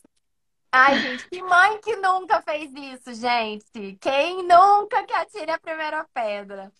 [0.71, 3.97] Ai, gente, que mãe que nunca fez isso, gente?
[4.01, 6.71] Quem nunca que atire a primeira pedra?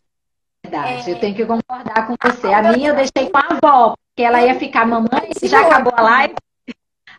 [0.66, 1.14] Verdade, é...
[1.14, 2.48] eu tenho que concordar com você.
[2.52, 6.02] A minha eu deixei com a avó, porque ela ia ficar mamãe, já acabou a
[6.02, 6.36] live.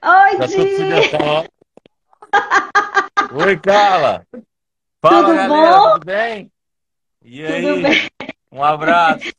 [0.02, 0.66] Oi, Di!
[3.32, 4.26] Oi, Carla!
[5.04, 5.92] Fala, tudo galera, bom?
[5.92, 6.52] tudo bem?
[7.20, 7.62] E aí?
[7.62, 8.10] Tudo bem?
[8.50, 9.32] Um abraço.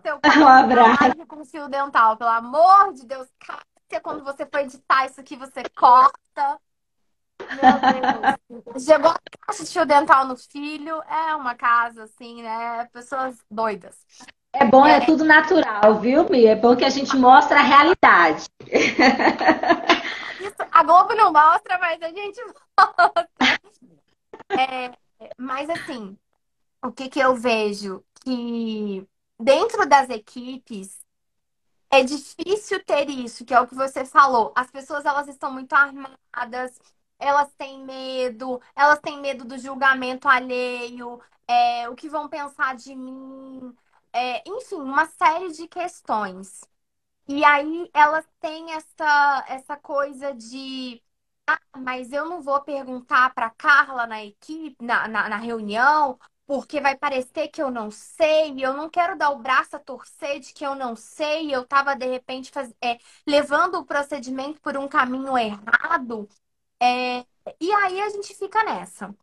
[0.00, 1.26] Seu pai um abraço.
[1.26, 3.26] com fio dental, pelo amor de Deus.
[3.40, 6.60] Cássia, quando você for editar isso aqui, você corta.
[7.40, 8.84] Meu Deus.
[8.84, 11.02] Chegou a caixa de fio dental no filho.
[11.02, 12.88] É uma casa, assim, né?
[12.92, 13.96] Pessoas doidas.
[14.52, 16.52] É bom, é, é tudo natural, viu, Mia?
[16.52, 18.46] É bom que a gente mostra a realidade.
[20.40, 22.40] Isso, a Globo não mostra, mas a gente
[22.78, 23.28] mostra.
[24.50, 24.92] É,
[25.38, 26.18] mas assim,
[26.82, 28.04] o que, que eu vejo?
[28.24, 29.06] Que
[29.38, 31.00] dentro das equipes
[31.90, 34.52] é difícil ter isso, que é o que você falou.
[34.56, 36.78] As pessoas elas estão muito armadas,
[37.18, 42.94] elas têm medo, elas têm medo do julgamento alheio, é, o que vão pensar de
[42.94, 43.74] mim,
[44.12, 46.62] é, enfim, uma série de questões.
[47.28, 51.02] E aí elas têm essa, essa coisa de
[51.48, 56.80] ah, mas eu não vou perguntar para Carla na equipe, na, na, na reunião, porque
[56.80, 60.52] vai parecer que eu não sei, eu não quero dar o braço a torcer de
[60.52, 62.72] que eu não sei, eu estava de repente faz...
[62.82, 66.28] é, levando o procedimento por um caminho errado.
[66.82, 67.24] É,
[67.60, 69.14] e aí a gente fica nessa.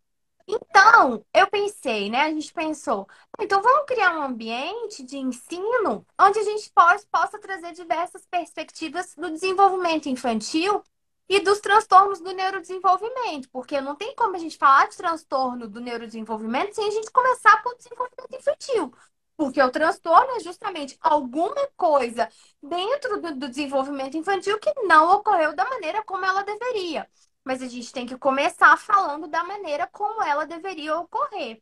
[0.48, 2.22] Então, eu pensei, né?
[2.24, 3.08] A gente pensou,
[3.40, 9.16] então vamos criar um ambiente de ensino onde a gente pode, possa trazer diversas perspectivas
[9.16, 10.84] do desenvolvimento infantil
[11.28, 15.82] e dos transtornos do neurodesenvolvimento, porque não tem como a gente falar de transtorno do
[15.82, 18.94] neurodesenvolvimento sem a gente começar por desenvolvimento infantil.
[19.38, 22.30] Porque o transtorno é justamente alguma coisa
[22.62, 27.08] dentro do, do desenvolvimento infantil que não ocorreu da maneira como ela deveria
[27.46, 31.62] mas a gente tem que começar falando da maneira como ela deveria ocorrer.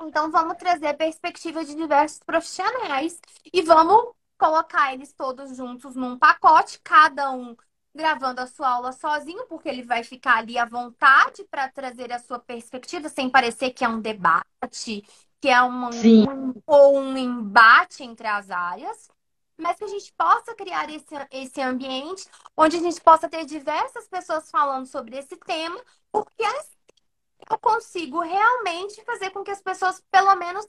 [0.00, 3.20] Então, vamos trazer perspectivas de diversos profissionais
[3.52, 7.54] e vamos colocar eles todos juntos num pacote, cada um
[7.94, 12.18] gravando a sua aula sozinho, porque ele vai ficar ali à vontade para trazer a
[12.18, 15.04] sua perspectiva, sem parecer que é um debate,
[15.40, 19.08] que é um, um ou um embate entre as áreas
[19.60, 22.24] mas que a gente possa criar esse, esse ambiente
[22.56, 26.78] onde a gente possa ter diversas pessoas falando sobre esse tema, porque assim
[27.50, 30.66] eu consigo realmente fazer com que as pessoas, pelo menos,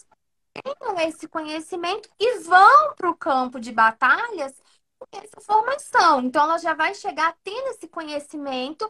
[0.54, 4.54] tenham esse conhecimento e vão para o campo de batalhas
[5.12, 6.22] essa formação.
[6.22, 8.90] Então, ela já vai chegar tendo esse conhecimento.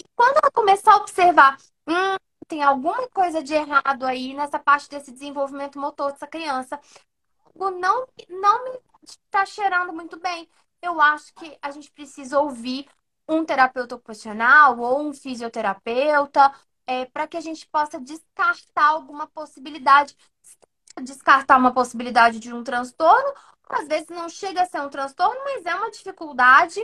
[0.00, 1.56] E quando ela começar a observar,
[1.86, 2.16] hum,
[2.48, 6.80] tem alguma coisa de errado aí nessa parte desse desenvolvimento motor dessa criança,
[7.54, 10.48] não, não me está cheirando muito bem.
[10.82, 12.86] Eu acho que a gente precisa ouvir
[13.28, 16.52] um terapeuta ocupacional ou um fisioterapeuta
[16.86, 20.16] é, para que a gente possa descartar alguma possibilidade.
[21.02, 23.34] Descartar uma possibilidade de um transtorno,
[23.68, 26.80] às vezes não chega a ser um transtorno, mas é uma dificuldade.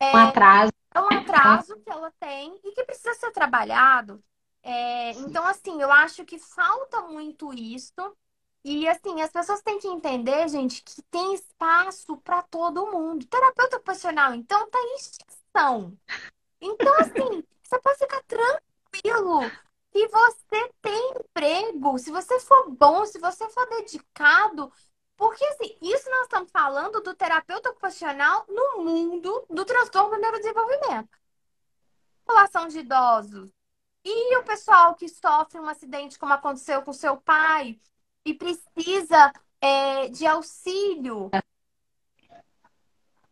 [0.00, 0.72] É, um atraso.
[0.94, 4.22] É um atraso que ela tem e que precisa ser trabalhado.
[4.62, 7.92] É, então, assim, eu acho que falta muito isso.
[8.64, 13.26] E assim, as pessoas têm que entender, gente, que tem espaço para todo mundo.
[13.26, 15.98] Terapeuta ocupacional, então, tá em extinção.
[16.60, 19.50] Então, assim, você pode ficar tranquilo
[19.92, 24.72] que você tem emprego, se você for bom, se você for dedicado.
[25.16, 31.18] Porque, assim, isso nós estamos falando do terapeuta ocupacional no mundo do transtorno do neurodesenvolvimento.
[32.24, 33.50] População de idosos.
[34.04, 37.78] E o pessoal que sofre um acidente, como aconteceu com seu pai,
[38.24, 41.30] e precisa é, de auxílio.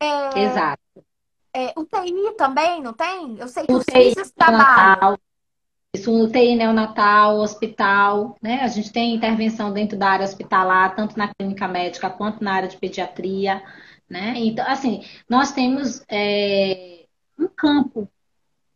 [0.00, 0.82] É, Exato.
[1.54, 3.38] É, UTI também, não tem?
[3.38, 5.18] Eu sei que UTI os trabalham.
[5.94, 8.60] Isso, UTI neonatal, hospital, né?
[8.62, 12.68] A gente tem intervenção dentro da área hospitalar, tanto na clínica médica quanto na área
[12.68, 13.62] de pediatria,
[14.08, 14.34] né?
[14.36, 17.04] Então, assim, nós temos é,
[17.38, 18.08] um campo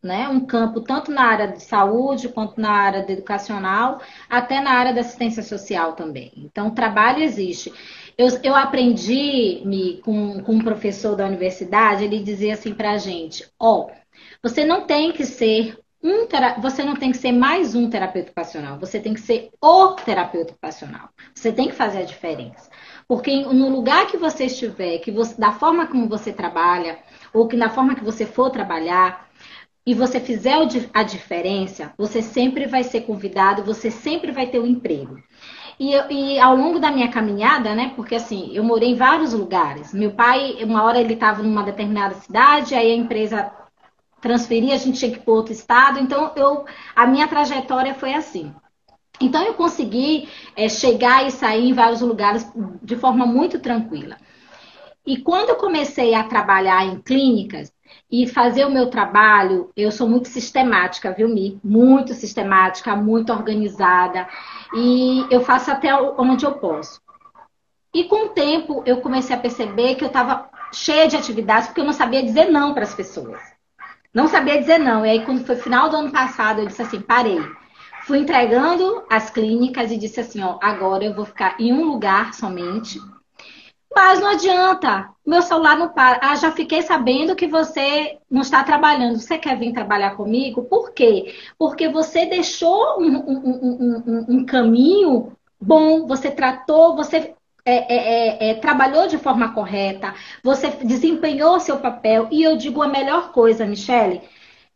[0.01, 0.27] né?
[0.29, 3.99] Um campo tanto na área de saúde quanto na área educacional,
[4.29, 6.31] até na área da assistência social também.
[6.37, 7.73] Então, o trabalho existe.
[8.17, 13.47] Eu, eu aprendi me, com, com um professor da universidade, ele dizia assim pra gente:
[13.59, 13.91] ó, oh,
[14.41, 16.27] você não tem que ser um
[16.61, 20.51] você não tem que ser mais um terapeuta ocupacional, você tem que ser o terapeuta
[20.51, 21.09] ocupacional.
[21.33, 22.69] Você tem que fazer a diferença.
[23.07, 26.99] Porque no lugar que você estiver, que você, da forma como você trabalha,
[27.33, 29.27] ou que na forma que você for trabalhar,
[29.85, 30.57] e você fizer
[30.93, 35.17] a diferença, você sempre vai ser convidado, você sempre vai ter um emprego.
[35.79, 37.93] E, e, ao longo da minha caminhada, né?
[37.95, 39.93] Porque assim, eu morei em vários lugares.
[39.93, 43.49] Meu pai, uma hora ele estava numa determinada cidade, aí a empresa
[44.21, 45.99] transferir, a gente tinha que ir para outro estado.
[45.99, 48.53] Então, eu, a minha trajetória foi assim.
[49.19, 52.49] Então, eu consegui é, chegar e sair em vários lugares
[52.81, 54.17] de forma muito tranquila.
[55.05, 57.71] E quando eu comecei a trabalhar em clínicas
[58.11, 61.59] e fazer o meu trabalho, eu sou muito sistemática, viu, Mi?
[61.63, 64.27] Muito sistemática, muito organizada.
[64.75, 67.01] E eu faço até onde eu posso.
[67.93, 71.81] E com o tempo, eu comecei a perceber que eu estava cheia de atividades, porque
[71.81, 73.39] eu não sabia dizer não para as pessoas.
[74.17, 75.05] Não sabia dizer não.
[75.05, 77.39] E aí, quando foi final do ano passado, eu disse assim: parei.
[78.01, 82.33] Fui entregando as clínicas e disse assim: ó, agora eu vou ficar em um lugar
[82.33, 82.99] somente.
[83.95, 86.19] Mas não adianta, meu celular não para.
[86.23, 89.19] Ah, já fiquei sabendo que você não está trabalhando.
[89.19, 90.63] Você quer vir trabalhar comigo?
[90.63, 91.35] Por quê?
[91.55, 97.35] Porque você deixou um, um, um, um caminho bom, você tratou, você
[97.69, 102.29] é, é, é, é, trabalhou de forma correta, você desempenhou seu papel.
[102.31, 104.21] E eu digo a melhor coisa, Michele,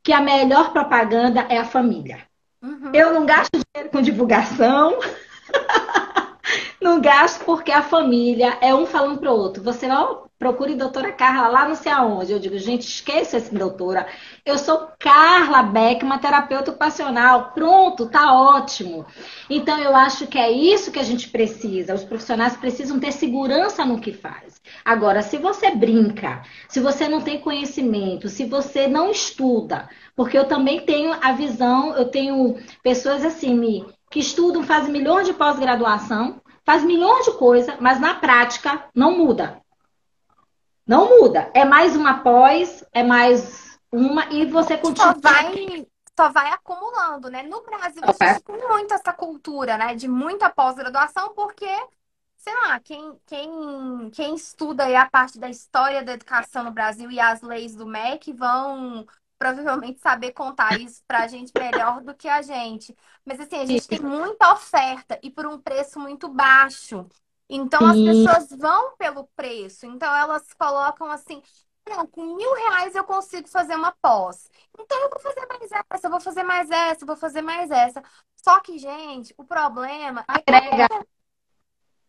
[0.03, 2.19] que a melhor propaganda é a família.
[2.61, 2.91] Uhum.
[2.93, 4.99] Eu não gasto dinheiro com divulgação.
[6.81, 9.63] não gasto porque a família é um falando pro outro.
[9.63, 12.31] Você não procure doutora Carla lá não sei aonde.
[12.31, 14.07] Eu digo, gente, esqueça essa doutora.
[14.43, 17.51] Eu sou Carla Beck, uma terapeuta ocupacional.
[17.53, 19.05] Pronto, tá ótimo.
[19.47, 21.93] Então eu acho que é isso que a gente precisa.
[21.93, 24.59] Os profissionais precisam ter segurança no que faz.
[24.83, 30.45] Agora, se você brinca, se você não tem conhecimento, se você não estuda, porque eu
[30.45, 36.83] também tenho a visão, eu tenho pessoas assim, que estudam, fazem milhões de pós-graduação, faz
[36.83, 39.61] milhões de coisas, mas na prática não muda.
[40.85, 41.51] Não muda.
[41.53, 45.13] É mais uma pós, é mais uma e você continua.
[45.13, 47.43] Só vai, só vai acumulando, né?
[47.43, 49.95] No Brasil, a gente tem muito essa cultura, né?
[49.95, 51.67] De muita pós-graduação, porque,
[52.37, 57.19] sei lá, quem, quem, quem estuda a parte da história da educação no Brasil e
[57.19, 59.05] as leis do MEC vão
[59.41, 62.95] provavelmente saber contar isso pra gente melhor do que a gente.
[63.25, 67.07] Mas assim, a gente tem muita oferta e por um preço muito baixo.
[67.53, 69.85] Então as pessoas vão pelo preço.
[69.85, 71.43] Então elas colocam assim,
[71.89, 74.49] não, com mil reais eu consigo fazer uma pós.
[74.79, 77.69] Então eu vou fazer mais essa, eu vou fazer mais essa, eu vou fazer mais
[77.69, 78.01] essa.
[78.37, 80.87] Só que, gente, o problema é agrega.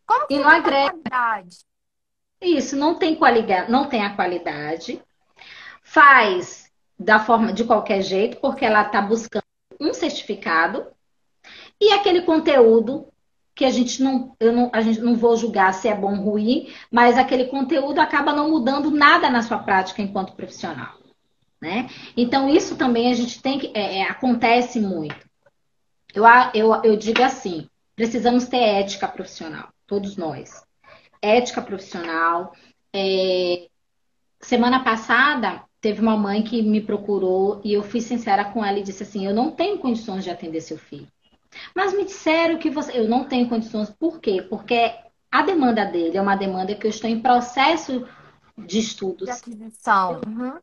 [0.06, 0.90] Como que e não agrega.
[0.90, 1.56] Qualidade?
[2.40, 5.02] Isso, não tem qualidade, não tem a qualidade.
[5.82, 9.44] Faz da forma de qualquer jeito, porque ela está buscando
[9.80, 10.86] um certificado.
[11.80, 13.11] E aquele conteúdo
[13.62, 16.32] que a gente não, eu não, a gente não vou julgar se é bom ou
[16.32, 20.98] ruim, mas aquele conteúdo acaba não mudando nada na sua prática enquanto profissional,
[21.60, 21.88] né?
[22.16, 25.14] Então isso também a gente tem que é, é, acontece muito.
[26.12, 30.64] Eu, eu, eu digo assim, precisamos ter ética profissional, todos nós.
[31.22, 32.52] Ética profissional.
[32.92, 33.68] É...
[34.40, 38.82] Semana passada teve uma mãe que me procurou e eu fui sincera com ela e
[38.82, 41.06] disse assim: eu não tenho condições de atender seu filho.
[41.74, 42.98] Mas me disseram que você.
[42.98, 43.90] Eu não tenho condições.
[43.90, 44.42] Por quê?
[44.42, 44.92] Porque
[45.30, 48.06] a demanda dele é uma demanda que eu estou em processo
[48.56, 49.26] de estudos.
[49.26, 50.20] De aquisição.
[50.26, 50.58] Uhum.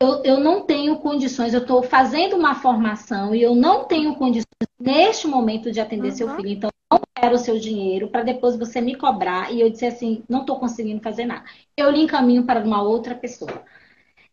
[0.00, 4.46] Eu, eu não tenho condições, eu estou fazendo uma formação e eu não tenho condições
[4.78, 6.16] neste momento de atender uhum.
[6.16, 6.48] seu filho.
[6.48, 10.22] Então, não quero o seu dinheiro para depois você me cobrar e eu disse assim,
[10.28, 11.44] não estou conseguindo fazer nada.
[11.76, 13.62] Eu lhe encaminho para uma outra pessoa.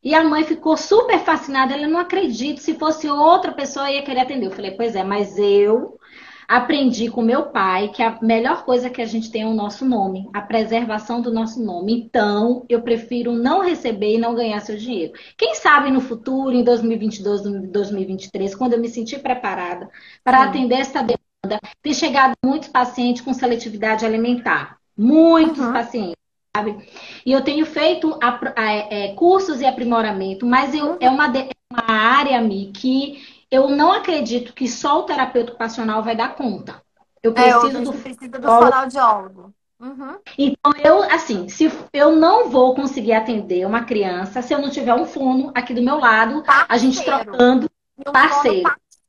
[0.05, 1.73] E a mãe ficou super fascinada.
[1.73, 2.61] Ela não acredita.
[2.61, 4.45] Se fosse outra pessoa, ia querer atender.
[4.45, 5.99] Eu falei, pois é, mas eu
[6.47, 9.83] aprendi com meu pai que a melhor coisa que a gente tem é o nosso
[9.83, 11.91] nome, a preservação do nosso nome.
[11.91, 15.13] Então, eu prefiro não receber e não ganhar seu dinheiro.
[15.35, 17.41] Quem sabe no futuro, em 2022,
[17.71, 19.89] 2023, quando eu me sentir preparada
[20.23, 20.49] para Sim.
[20.49, 24.77] atender essa demanda, ter chegado muitos pacientes com seletividade alimentar.
[24.95, 25.73] Muitos uhum.
[25.73, 26.24] pacientes
[26.55, 26.77] sabe?
[27.25, 31.49] E eu tenho feito a, a, é, cursos e aprimoramento, mas eu, é uma, é
[31.71, 36.81] uma área, Mi, que eu não acredito que só o terapeuta ocupacional vai dar conta.
[37.21, 39.53] Eu preciso é, do, precisa do fonoaudiólogo.
[39.77, 40.17] Uhum.
[40.37, 44.93] Então, eu, assim, se eu não vou conseguir atender uma criança se eu não tiver
[44.93, 46.65] um fono aqui do meu lado, parceiro.
[46.69, 48.63] a gente trocando um parceiro.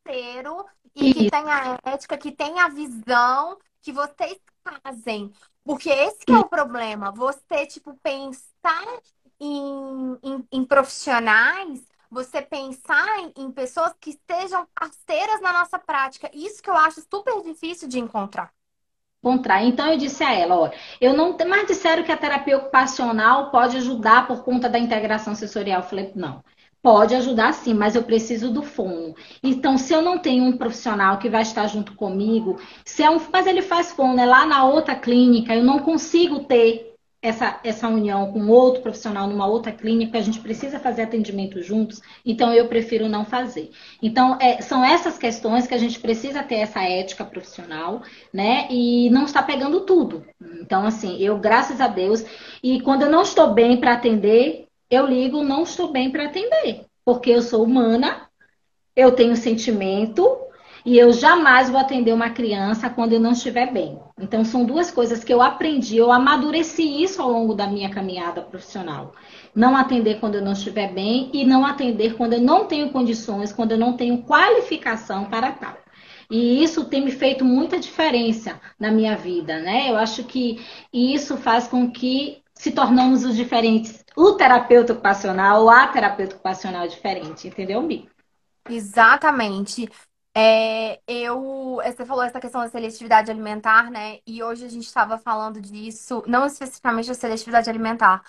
[0.04, 1.18] parceiro e Isso.
[1.20, 5.30] que tenha ética, que tenha visão, que você fazem.
[5.66, 7.12] Porque esse é o problema.
[7.12, 8.86] Você, tipo, pensar
[9.40, 16.30] em, em, em profissionais, você pensar em, em pessoas que estejam parceiras na nossa prática.
[16.32, 18.52] Isso que eu acho super difícil de encontrar
[19.22, 19.62] encontrar.
[19.64, 23.76] Então eu disse a ela, ó, eu não, mas disseram que a terapia ocupacional pode
[23.76, 25.82] ajudar por conta da integração sensorial.
[25.82, 26.42] Eu falei, não.
[26.86, 29.12] Pode ajudar sim, mas eu preciso do fono.
[29.42, 33.20] Então, se eu não tenho um profissional que vai estar junto comigo, se é um,
[33.32, 37.88] mas ele faz fono, é lá na outra clínica, eu não consigo ter essa, essa
[37.88, 42.68] união com outro profissional numa outra clínica, a gente precisa fazer atendimento juntos, então eu
[42.68, 43.72] prefiro não fazer.
[44.00, 48.00] Então, é, são essas questões que a gente precisa ter essa ética profissional,
[48.32, 48.68] né?
[48.70, 50.24] E não está pegando tudo.
[50.62, 52.24] Então, assim, eu, graças a Deus,
[52.62, 56.86] e quando eu não estou bem para atender, eu ligo, não estou bem para atender,
[57.04, 58.28] porque eu sou humana,
[58.94, 60.46] eu tenho sentimento,
[60.86, 63.98] e eu jamais vou atender uma criança quando eu não estiver bem.
[64.20, 68.40] Então, são duas coisas que eu aprendi, eu amadureci isso ao longo da minha caminhada
[68.40, 69.12] profissional.
[69.52, 73.52] Não atender quando eu não estiver bem e não atender quando eu não tenho condições,
[73.52, 75.76] quando eu não tenho qualificação para tal.
[76.30, 79.90] E isso tem me feito muita diferença na minha vida, né?
[79.90, 85.70] Eu acho que isso faz com que se tornamos os diferentes, o terapeuta ocupacional ou
[85.70, 88.08] a terapeuta ocupacional diferente, entendeu, Mi?
[88.68, 89.88] Exatamente.
[90.34, 94.18] É, eu, você falou essa questão da seletividade alimentar, né?
[94.26, 98.22] E hoje a gente estava falando disso, não especificamente da seletividade alimentar,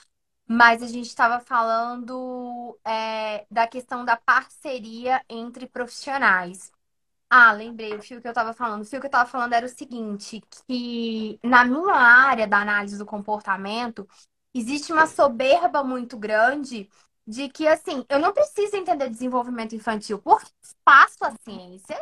[0.48, 6.72] mas a gente estava falando é, da questão da parceria entre profissionais.
[7.30, 8.82] Ah, lembrei o fio que eu estava falando.
[8.84, 12.98] O fio que eu estava falando era o seguinte, que na minha área da análise
[12.98, 14.08] do comportamento,
[14.54, 16.90] existe uma soberba muito grande
[17.28, 20.50] de que, assim, eu não preciso entender desenvolvimento infantil, porque
[20.88, 22.02] faço a ciência,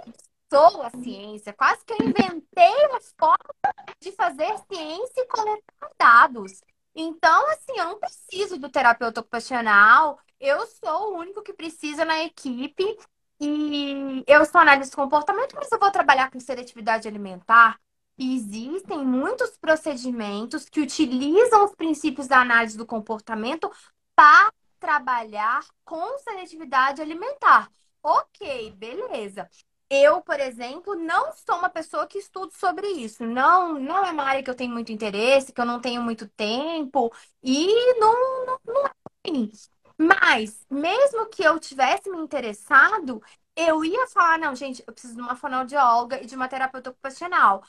[0.54, 6.62] sou a ciência, quase que eu inventei uma forma de fazer ciência e coletar dados.
[6.94, 12.24] Então, assim, eu não preciso do terapeuta ocupacional, eu sou o único que precisa na
[12.24, 12.96] equipe
[13.40, 17.80] e eu sou análise de comportamento, mas eu vou trabalhar com seletividade alimentar.
[18.18, 23.70] E existem muitos procedimentos que utilizam os princípios da análise do comportamento
[24.16, 27.70] para trabalhar com seletividade alimentar.
[28.02, 29.50] Ok, beleza.
[29.90, 33.24] Eu, por exemplo, não sou uma pessoa que estudo sobre isso.
[33.26, 36.28] Não, não é uma área que eu tenho muito interesse, que eu não tenho muito
[36.30, 37.12] tempo
[37.44, 37.68] e
[38.00, 38.92] não, não, não é.
[39.98, 43.22] Mas, mesmo que eu tivesse me interessado,
[43.56, 47.64] eu ia falar, não, gente, eu preciso de uma fonoaudióloga e de uma terapeuta ocupacional.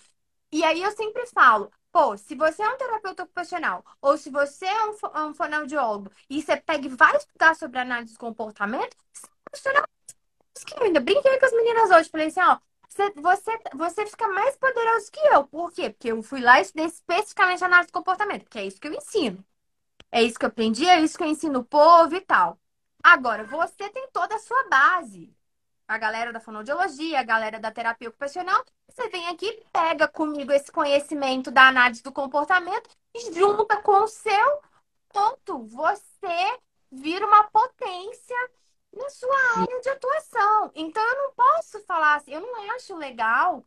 [0.53, 4.67] E aí eu sempre falo, Pô, se você é um terapeuta ocupacional ou se você
[4.67, 8.95] é um, um fonoaudiólogo e você pega e vai estudar sobre análise de comportamento,
[9.51, 9.83] você é
[10.67, 12.11] que eu ainda brinquei com as meninas hoje.
[12.11, 12.59] Falei assim, ó,
[12.89, 15.45] você, você, você fica mais poderoso que eu.
[15.47, 15.91] Por quê?
[15.91, 18.95] Porque eu fui lá e estudei especificamente análise de comportamento, porque é isso que eu
[18.95, 19.45] ensino.
[20.11, 22.59] É isso que eu aprendi, é isso que eu ensino o povo e tal.
[23.03, 25.37] Agora, você tem toda a sua base
[25.89, 30.71] a galera da fonoaudiologia, a galera da terapia ocupacional, você vem aqui, pega comigo esse
[30.73, 34.63] conhecimento da análise do comportamento e junta com o seu
[35.09, 35.65] ponto.
[35.67, 36.59] Você
[36.91, 38.37] vira uma potência
[38.93, 40.73] na sua área de atuação.
[40.75, 43.65] Então, eu não posso falar assim, eu não acho legal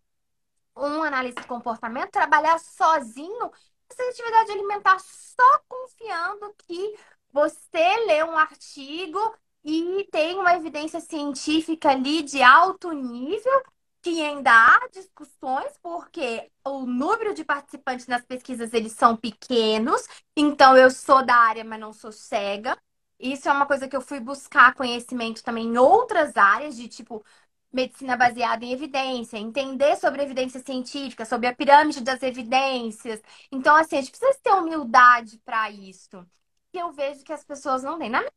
[0.76, 3.52] um análise de comportamento trabalhar sozinho
[3.90, 6.96] essa atividade alimentar só confiando que
[7.32, 9.20] você lê um artigo
[9.64, 13.64] e tem uma evidência científica ali de alto nível
[14.02, 20.78] que ainda há discussões, porque o número de participantes nas pesquisas eles são pequenos, então
[20.78, 22.78] eu sou da área, mas não sou cega.
[23.20, 27.24] Isso é uma coisa que eu fui buscar conhecimento também em outras áreas, de tipo
[27.72, 33.22] medicina baseada em evidência, entender sobre evidência científica, sobre a pirâmide das evidências.
[33.52, 36.26] Então, assim, a gente precisa ter humildade para isso.
[36.74, 38.10] E eu vejo que as pessoas não têm.
[38.10, 38.32] Na minha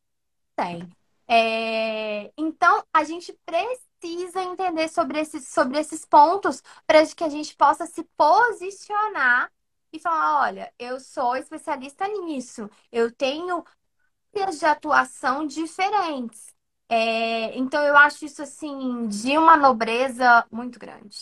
[0.57, 0.89] tem.
[1.29, 2.33] É...
[2.37, 7.87] Então, a gente precisa entender sobre esses, sobre esses pontos para que a gente possa
[7.87, 9.51] se posicionar
[9.93, 13.65] e falar: olha, eu sou especialista nisso, eu tenho
[14.35, 16.55] áreas de atuação diferentes.
[16.93, 17.57] É...
[17.59, 21.17] Então, eu acho isso assim de uma nobreza muito grande.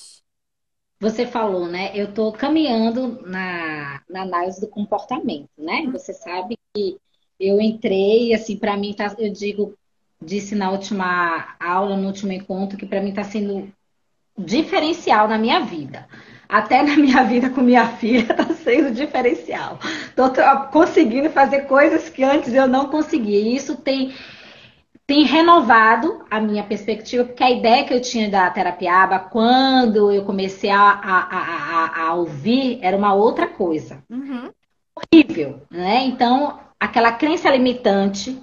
[0.99, 1.93] Você falou, né?
[1.95, 5.83] Eu estou caminhando na, na análise do comportamento, né?
[5.83, 5.93] Uhum.
[5.93, 6.99] Você sabe que
[7.39, 9.75] eu entrei, assim, para mim, tá, eu digo,
[10.21, 13.73] disse na última aula, no último encontro, que para mim está sendo
[14.37, 16.07] diferencial na minha vida.
[16.49, 19.79] Até na minha vida com minha filha está sendo diferencial.
[20.09, 20.33] Estou
[20.73, 23.41] conseguindo fazer coisas que antes eu não conseguia.
[23.41, 24.13] E isso tem
[25.11, 30.13] tem renovado a minha perspectiva, porque a ideia que eu tinha da terapia ABA quando
[30.13, 34.05] eu comecei a, a, a, a ouvir era uma outra coisa.
[34.09, 34.53] Uhum.
[34.95, 36.05] Horrível, né?
[36.05, 38.41] Então, aquela crença limitante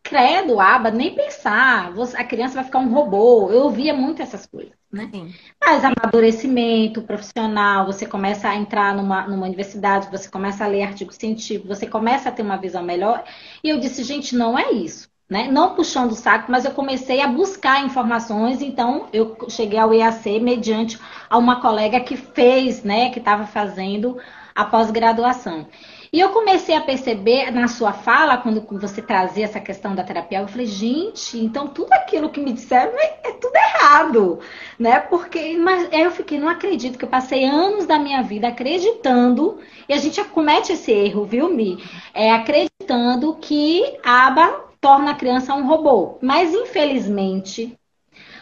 [0.00, 3.50] credo, aba, nem pensar, a criança vai ficar um robô.
[3.50, 5.08] Eu ouvia muito essas coisas, né?
[5.12, 5.34] Sim.
[5.60, 11.16] Mas amadurecimento profissional, você começa a entrar numa, numa universidade, você começa a ler artigos
[11.16, 13.24] científicos, você começa a ter uma visão melhor.
[13.64, 15.10] E eu disse, gente, não é isso.
[15.32, 15.48] Né?
[15.50, 20.38] Não puxando o saco, mas eu comecei a buscar informações, então eu cheguei ao IAC
[20.38, 20.98] mediante
[21.30, 24.18] a uma colega que fez, né, que estava fazendo
[24.54, 25.66] a pós-graduação.
[26.12, 30.40] E eu comecei a perceber na sua fala, quando você trazia essa questão da terapia,
[30.40, 34.38] eu falei, gente, então tudo aquilo que me disseram é, é tudo errado,
[34.78, 35.00] né?
[35.00, 39.94] Porque mas, eu fiquei, não acredito que eu passei anos da minha vida acreditando, e
[39.94, 41.82] a gente comete esse erro, viu, Mi?
[42.12, 46.18] É acreditando que a aba torna a criança um robô.
[46.20, 47.74] Mas infelizmente,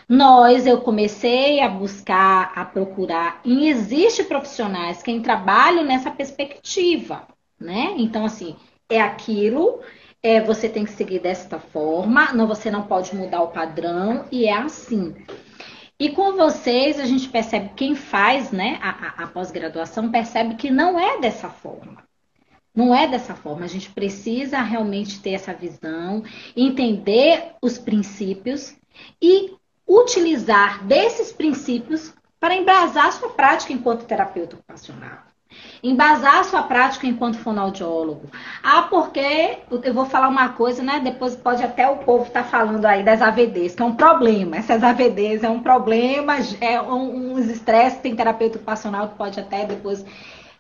[0.09, 7.29] nós, eu comecei a buscar, a procurar, e existe profissionais que trabalham nessa perspectiva
[7.61, 7.95] né?
[7.99, 8.57] Então, assim,
[8.89, 9.81] é aquilo,
[10.23, 14.47] é, você tem que seguir desta forma, não, você não pode mudar o padrão, e
[14.47, 15.15] é assim.
[15.99, 20.71] E com vocês, a gente percebe, quem faz né, a, a, a pós-graduação percebe que
[20.71, 22.03] não é dessa forma.
[22.81, 23.67] Não é dessa forma.
[23.67, 26.25] A gente precisa realmente ter essa visão,
[26.57, 28.75] entender os princípios
[29.21, 29.53] e
[29.87, 35.19] utilizar desses princípios para embasar a sua prática enquanto terapeuta ocupacional.
[35.83, 38.31] Embasar a sua prática enquanto fonoaudiólogo.
[38.63, 41.01] Ah, porque eu vou falar uma coisa, né?
[41.01, 44.57] Depois pode até o povo estar tá falando aí das AVDs, que é um problema.
[44.57, 49.67] Essas AVDs é um problema, é um, uns estresses, tem terapeuta ocupacional que pode até
[49.67, 50.03] depois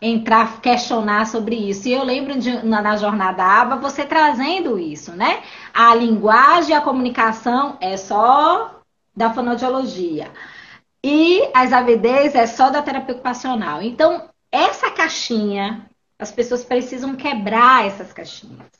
[0.00, 1.88] entrar, questionar sobre isso.
[1.88, 5.42] E eu lembro de, na, na jornada ABA você trazendo isso, né?
[5.74, 8.80] A linguagem e a comunicação é só
[9.14, 10.30] da fonoaudiologia.
[11.04, 13.82] E as AVDs é só da terapia ocupacional.
[13.82, 15.86] Então, essa caixinha,
[16.18, 18.79] as pessoas precisam quebrar essas caixinhas.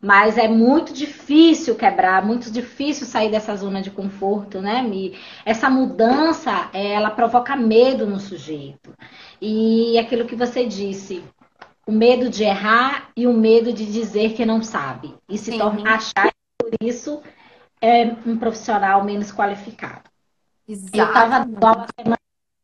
[0.00, 5.18] Mas é muito difícil quebrar, muito difícil sair dessa zona de conforto, né, Mi?
[5.44, 8.94] Essa mudança, ela provoca medo no sujeito.
[9.40, 11.24] E aquilo que você disse,
[11.86, 15.14] o medo de errar e o medo de dizer que não sabe.
[15.28, 17.22] E se tornar achar por isso
[17.80, 20.10] é um profissional menos qualificado.
[20.68, 20.96] Exato.
[20.96, 21.46] Eu estava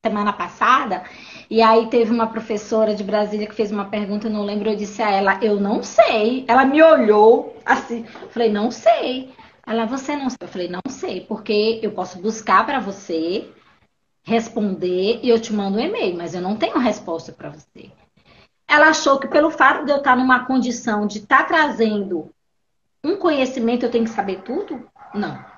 [0.05, 1.05] semana, passada
[1.53, 5.03] e aí teve uma professora de Brasília que fez uma pergunta, não lembro, eu disse
[5.03, 6.47] a ela, eu não sei.
[6.49, 9.35] Ela me olhou assim, falei, não sei.
[9.67, 10.39] Ela, você não sei.
[10.41, 13.49] Eu falei, não sei, porque eu posso buscar para você,
[14.25, 17.91] responder e eu te mando um e-mail, mas eu não tenho resposta para você.
[18.67, 22.31] Ela achou que pelo fato de eu estar numa condição de estar trazendo
[23.05, 24.89] um conhecimento, eu tenho que saber tudo?
[25.13, 25.52] Não.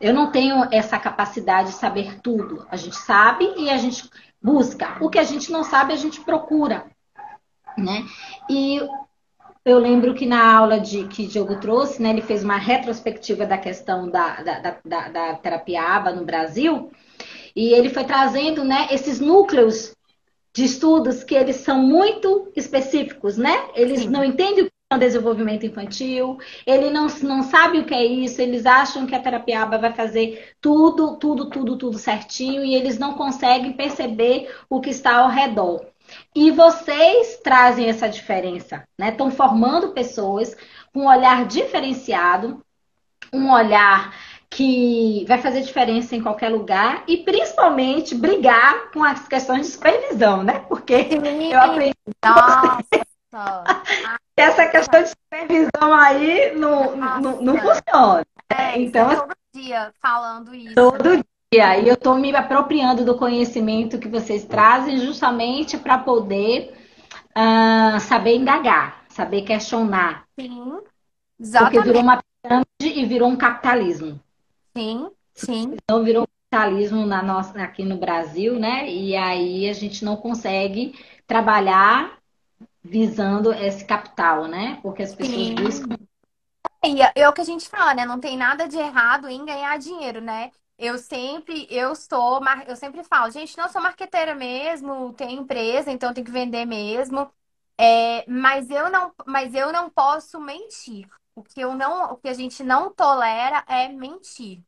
[0.00, 2.66] Eu não tenho essa capacidade de saber tudo.
[2.70, 4.08] A gente sabe e a gente
[4.42, 4.98] busca.
[5.00, 6.86] O que a gente não sabe, a gente procura,
[7.78, 8.04] né?
[8.50, 8.80] E
[9.64, 13.56] eu lembro que na aula de, que Diogo trouxe, né, ele fez uma retrospectiva da
[13.56, 16.92] questão da, da, da, da terapia ABA no Brasil,
[17.56, 19.94] e ele foi trazendo né, esses núcleos
[20.52, 23.70] de estudos que eles são muito específicos, né?
[23.74, 24.10] Eles Sim.
[24.10, 29.06] não entendem o desenvolvimento infantil, ele não, não sabe o que é isso, eles acham
[29.06, 33.72] que a terapia ABA vai fazer tudo, tudo, tudo, tudo certinho e eles não conseguem
[33.72, 35.84] perceber o que está ao redor.
[36.34, 39.08] E vocês trazem essa diferença, né?
[39.08, 40.54] Estão formando pessoas
[40.92, 42.62] com um olhar diferenciado,
[43.32, 44.14] um olhar
[44.50, 50.44] que vai fazer diferença em qualquer lugar e principalmente brigar com as questões de supervisão,
[50.44, 50.60] né?
[50.68, 51.08] Porque
[51.50, 51.94] eu aprendi.
[52.22, 52.84] Nossa.
[54.36, 58.24] Essa questão de supervisão aí não, não, não funciona.
[58.48, 60.74] É, então, todo dia falando isso.
[60.74, 61.78] Todo dia.
[61.78, 66.74] E eu estou me apropriando do conhecimento que vocês trazem justamente para poder
[67.30, 70.24] uh, saber indagar, saber questionar.
[70.38, 70.80] Sim,
[71.38, 71.74] exatamente.
[71.74, 74.20] Porque virou uma pirâmide e virou um capitalismo.
[74.76, 75.76] Sim, sim.
[75.82, 78.90] Então virou um capitalismo na nossa, aqui no Brasil, né?
[78.90, 82.18] E aí a gente não consegue trabalhar
[82.84, 84.78] visando esse capital, né?
[84.82, 85.54] Porque as pessoas Sim.
[85.54, 85.96] buscam.
[86.84, 88.04] E é o que a gente fala, né?
[88.04, 90.50] Não tem nada de errado em ganhar dinheiro, né?
[90.76, 96.12] Eu sempre, eu sou, eu sempre falo, gente, não sou marqueteira mesmo, tenho empresa, então
[96.12, 97.30] tenho que vender mesmo.
[97.78, 101.08] É, mas eu não, mas eu não posso mentir.
[101.34, 104.62] O que eu não, o que a gente não tolera é mentir.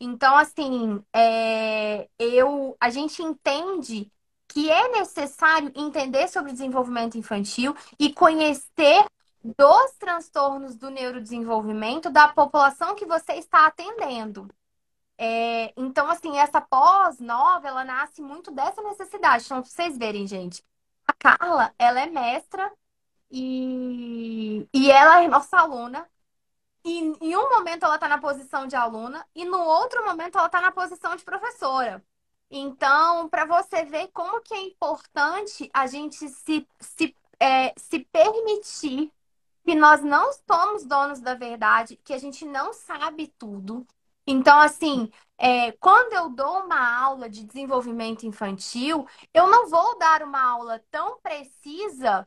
[0.00, 4.10] Então, assim, é, eu, a gente entende
[4.48, 9.04] que é necessário entender sobre desenvolvimento infantil e conhecer
[9.44, 14.48] dos transtornos do neurodesenvolvimento da população que você está atendendo.
[15.16, 19.44] É, então, assim, essa pós-nova, ela nasce muito dessa necessidade.
[19.44, 20.64] Então, pra vocês verem, gente,
[21.06, 22.72] a Carla, ela é mestra
[23.30, 26.08] e, e ela é nossa aluna.
[26.84, 30.46] E em um momento ela está na posição de aluna e no outro momento ela
[30.46, 32.02] está na posição de professora.
[32.50, 39.12] Então, para você ver como que é importante a gente se, se, é, se permitir
[39.64, 43.86] que nós não somos donos da verdade, que a gente não sabe tudo.
[44.26, 50.22] Então, assim, é, quando eu dou uma aula de desenvolvimento infantil, eu não vou dar
[50.22, 52.26] uma aula tão precisa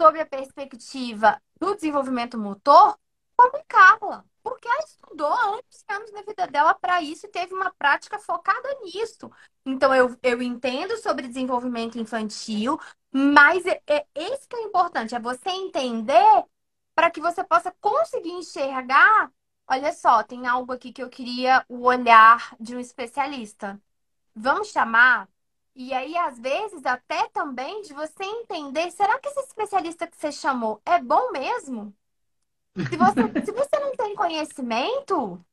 [0.00, 2.98] sobre a perspectiva do desenvolvimento motor
[3.36, 4.24] como Carla.
[4.44, 8.20] Porque ela estudou anos e anos da vida dela para isso e teve uma prática
[8.20, 9.30] focada nisso.
[9.66, 12.78] Então, eu, eu entendo sobre desenvolvimento infantil,
[13.12, 16.44] mas é, é esse que é importante, é você entender
[16.94, 19.32] para que você possa conseguir enxergar.
[19.68, 23.80] Olha só, tem algo aqui que eu queria o olhar de um especialista.
[24.34, 25.28] Vamos chamar?
[25.74, 30.32] E aí, às vezes, até também de você entender, será que esse especialista que você
[30.32, 31.94] chamou é bom mesmo?
[32.76, 35.44] Se você, se você não tem conhecimento,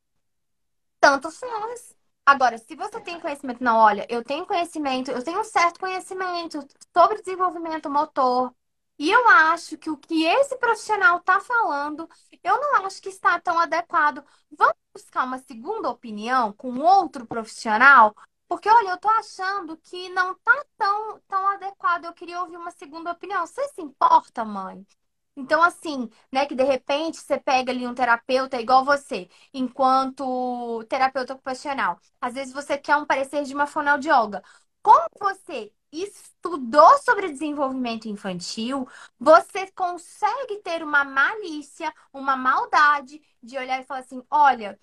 [1.00, 1.96] tanto faz.
[2.24, 6.64] Agora, se você tem conhecimento, não, olha, eu tenho conhecimento, eu tenho um certo conhecimento
[6.94, 8.54] sobre desenvolvimento motor,
[8.98, 12.08] e eu acho que o que esse profissional está falando,
[12.42, 14.24] eu não acho que está tão adequado.
[14.50, 18.14] Vamos buscar uma segunda opinião com outro profissional?
[18.46, 22.04] Porque, olha, eu tô achando que não tá tão, tão adequado.
[22.04, 23.46] Eu queria ouvir uma segunda opinião.
[23.46, 24.86] Você se importa, mãe?
[25.34, 31.32] Então, assim, né, que de repente você pega ali um terapeuta igual você, enquanto terapeuta
[31.34, 31.98] ocupacional.
[32.20, 34.42] Às vezes você quer um parecer de uma fonoaudióloga.
[34.82, 38.86] Como você estudou sobre desenvolvimento infantil,
[39.18, 44.78] você consegue ter uma malícia, uma maldade de olhar e falar assim: olha,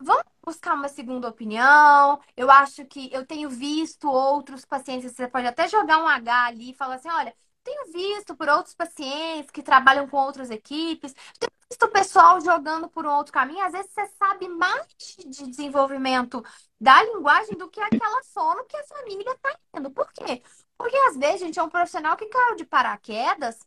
[0.00, 2.20] vamos buscar uma segunda opinião.
[2.36, 6.70] Eu acho que eu tenho visto outros pacientes, você pode até jogar um H ali
[6.70, 7.34] e falar assim: olha
[7.68, 12.88] tenho visto por outros pacientes que trabalham com outras equipes, tenho visto o pessoal jogando
[12.88, 13.62] por um outro caminho.
[13.64, 14.86] Às vezes você sabe mais
[15.26, 16.42] de desenvolvimento
[16.80, 19.90] da linguagem do que aquela fono que a família está tendo.
[19.90, 20.42] Por quê?
[20.78, 23.58] Porque às vezes, gente, é um profissional que caiu de paraquedas,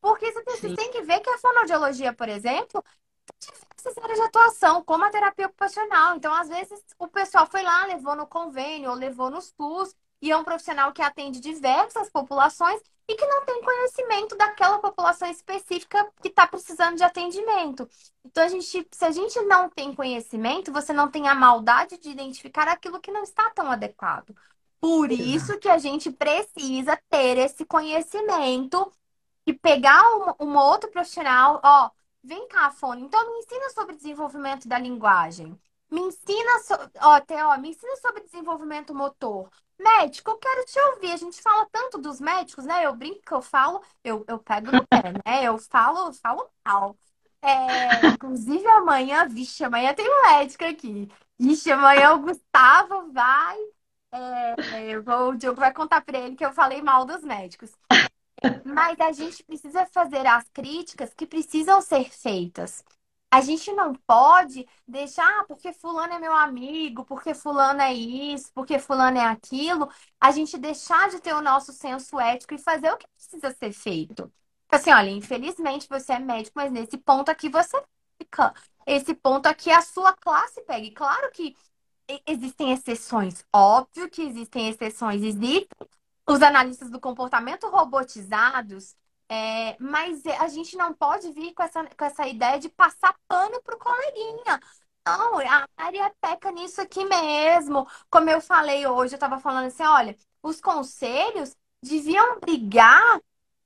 [0.00, 2.84] porque você tem, você tem que ver que a fonoaudiologia, por exemplo,
[3.40, 6.16] tem diversas áreas de atuação, como a terapia ocupacional.
[6.16, 10.30] Então, às vezes, o pessoal foi lá, levou no convênio ou levou nos SUS, e
[10.30, 12.80] é um profissional que atende diversas populações
[13.12, 17.86] e que não tem conhecimento daquela população específica que está precisando de atendimento.
[18.24, 22.08] Então, a gente, se a gente não tem conhecimento, você não tem a maldade de
[22.08, 24.34] identificar aquilo que não está tão adequado.
[24.80, 28.90] Por isso que a gente precisa ter esse conhecimento
[29.46, 31.90] e pegar uma, uma outra profissional, ó,
[32.24, 35.58] vem cá, Fone, então me ensina sobre desenvolvimento da linguagem.
[35.92, 36.50] Me ensina,
[37.02, 39.50] ó, Theo, me ensina sobre desenvolvimento motor.
[39.78, 41.12] Médico, eu quero te ouvir.
[41.12, 42.86] A gente fala tanto dos médicos, né?
[42.86, 45.44] Eu brinco eu falo, eu, eu pego no pé, né?
[45.44, 46.96] Eu falo, eu falo mal.
[47.42, 51.08] É, inclusive amanhã, vixe, amanhã tem um médico aqui.
[51.38, 53.58] Vixe, amanhã o Gustavo vai.
[54.12, 57.70] É, vou, o Diogo vai contar pra ele que eu falei mal dos médicos.
[58.64, 62.82] Mas a gente precisa fazer as críticas que precisam ser feitas.
[63.32, 68.52] A gente não pode deixar, ah, porque fulano é meu amigo, porque fulano é isso,
[68.54, 69.88] porque fulano é aquilo,
[70.20, 73.72] a gente deixar de ter o nosso senso ético e fazer o que precisa ser
[73.72, 74.30] feito.
[74.70, 77.82] Assim, olha, infelizmente você é médico, mas nesse ponto aqui você
[78.18, 78.52] fica.
[78.86, 80.86] Esse ponto aqui a sua classe pega.
[80.86, 81.56] E claro que
[82.26, 85.22] existem exceções, óbvio que existem exceções.
[85.22, 85.66] Existem
[86.28, 88.94] os analistas do comportamento robotizados
[89.32, 93.62] é, mas a gente não pode vir com essa, com essa ideia de passar pano
[93.62, 94.60] pro coleguinha.
[95.06, 97.88] Não, a área peca nisso aqui mesmo.
[98.10, 103.20] Como eu falei hoje, eu estava falando assim: olha, os conselhos deviam brigar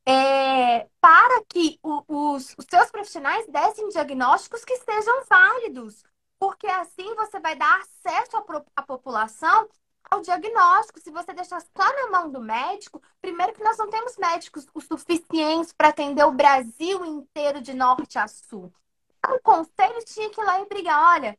[0.06, 2.04] é, para que o,
[2.34, 6.04] os, os seus profissionais dessem diagnósticos que sejam válidos.
[6.38, 8.44] Porque assim você vai dar acesso à,
[8.76, 9.68] à população
[10.10, 11.00] ao diagnóstico.
[11.00, 14.80] Se você deixar só na mão do médico, primeiro que nós não temos médicos o
[14.80, 18.72] suficientes para atender o Brasil inteiro de norte a sul.
[19.18, 21.38] Então, o conselho tinha que ir lá e brigar, olha,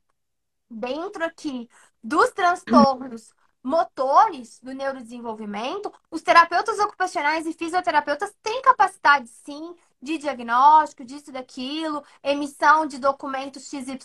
[0.70, 1.70] dentro aqui
[2.04, 11.04] dos transtornos motores do neurodesenvolvimento, os terapeutas ocupacionais e fisioterapeutas têm capacidade sim de diagnóstico,
[11.04, 13.98] disso daquilo, emissão de documentos XYZ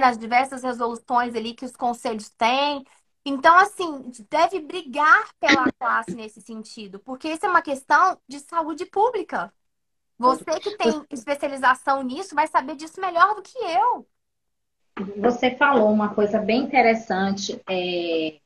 [0.00, 2.86] nas diversas resoluções ali que os conselhos têm.
[3.24, 8.86] Então, assim, deve brigar pela classe nesse sentido, porque isso é uma questão de saúde
[8.86, 9.52] pública.
[10.18, 14.06] Você que tem especialização nisso vai saber disso melhor do que eu.
[15.16, 17.60] Você falou uma coisa bem interessante.
[17.68, 18.38] É,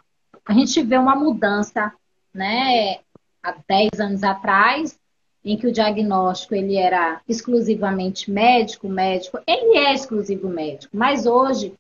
[0.45, 1.93] a gente vê uma mudança,
[2.35, 2.99] né?
[3.43, 4.99] Há 10 anos atrás,
[5.45, 11.75] em que o diagnóstico ele era exclusivamente médico, médico, ele é exclusivo médico, mas hoje,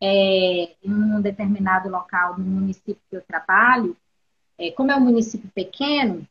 [0.00, 3.96] é, em um determinado local, no município que eu trabalho,
[4.58, 6.26] é, como é um município pequeno,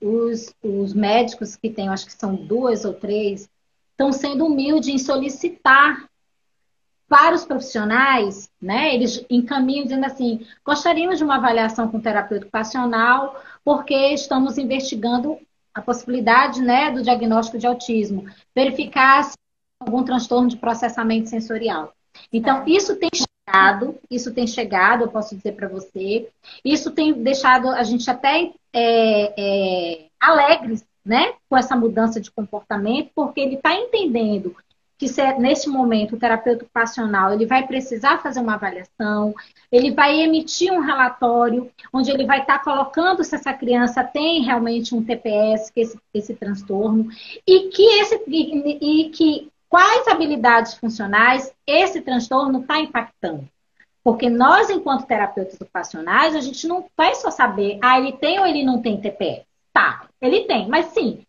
[0.00, 3.48] os, os médicos que tem, acho que são duas ou três,
[3.90, 6.08] estão sendo humildes em solicitar
[7.08, 13.42] para os profissionais, né, eles encaminham dizendo assim, gostaríamos de uma avaliação com terapeuta ocupacional,
[13.64, 15.38] porque estamos investigando
[15.72, 19.36] a possibilidade, né, do diagnóstico de autismo, verificar se
[19.80, 21.94] algum transtorno de processamento sensorial.
[22.32, 22.70] Então, é.
[22.70, 26.28] isso tem chegado, isso tem chegado, eu posso dizer para você,
[26.64, 33.10] isso tem deixado a gente até é, é, alegres, né, com essa mudança de comportamento,
[33.14, 34.54] porque ele está entendendo
[34.98, 39.32] que se, nesse momento o terapeuta ocupacional ele vai precisar fazer uma avaliação,
[39.70, 44.42] ele vai emitir um relatório onde ele vai estar tá colocando se essa criança tem
[44.42, 47.08] realmente um TPS, que esse, esse transtorno,
[47.46, 53.48] e que esse e, e que quais habilidades funcionais esse transtorno está impactando.
[54.02, 58.46] Porque nós, enquanto terapeutas ocupacionais, a gente não vai só saber, ah, ele tem ou
[58.46, 59.44] ele não tem TPS.
[59.72, 61.22] Tá, ele tem, mas sim,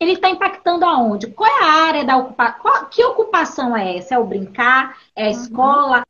[0.00, 1.26] ele está impactando aonde?
[1.26, 2.86] Qual é a área da ocupação?
[2.90, 4.14] Que ocupação é essa?
[4.14, 4.96] É o brincar?
[5.14, 5.30] É a uhum.
[5.32, 6.02] escola?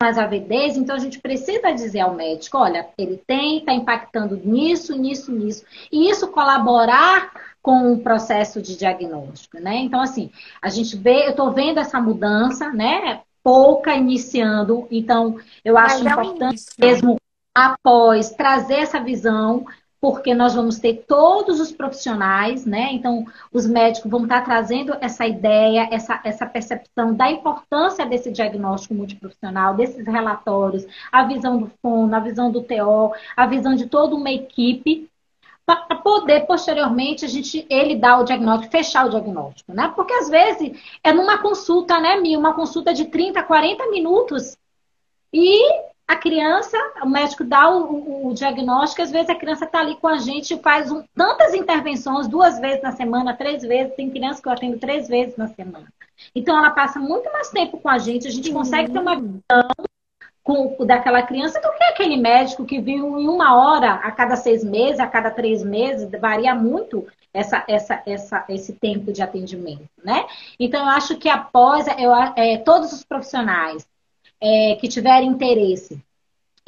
[0.00, 0.76] Mais avidez?
[0.76, 5.64] Então a gente precisa dizer ao médico: olha, ele tem, está impactando nisso, nisso, nisso.
[5.90, 7.32] E isso colaborar
[7.68, 9.76] com o processo de diagnóstico, né?
[9.76, 10.30] Então, assim,
[10.62, 13.20] a gente vê, eu estou vendo essa mudança, né?
[13.44, 17.18] Pouca iniciando, então eu acho Mas importante é mesmo
[17.54, 19.66] após trazer essa visão
[20.00, 22.88] porque nós vamos ter todos os profissionais, né?
[22.92, 28.94] Então, os médicos vão estar trazendo essa ideia, essa, essa percepção da importância desse diagnóstico
[28.94, 34.14] multiprofissional, desses relatórios, a visão do fono, a visão do TO, a visão de toda
[34.14, 35.10] uma equipe,
[35.76, 39.92] para poder, posteriormente, a gente, ele dar o diagnóstico, fechar o diagnóstico, né?
[39.94, 42.36] Porque às vezes é numa consulta, né, Mi?
[42.36, 44.56] Uma consulta de 30, 40 minutos.
[45.32, 45.60] E
[46.06, 50.08] a criança, o médico dá o, o, diagnóstico, às vezes a criança está ali com
[50.08, 54.48] a gente, faz um, tantas intervenções, duas vezes na semana, três vezes, tem criança que
[54.48, 55.86] eu atendo três vezes na semana.
[56.34, 59.68] Então ela passa muito mais tempo com a gente, a gente consegue ter uma visão
[60.48, 64.64] com, daquela criança do que aquele médico que viu em uma hora a cada seis
[64.64, 70.24] meses, a cada três meses, varia muito essa, essa, essa, esse tempo de atendimento, né?
[70.58, 73.86] Então eu acho que após eu, é, todos os profissionais
[74.40, 76.02] é, que tiverem interesse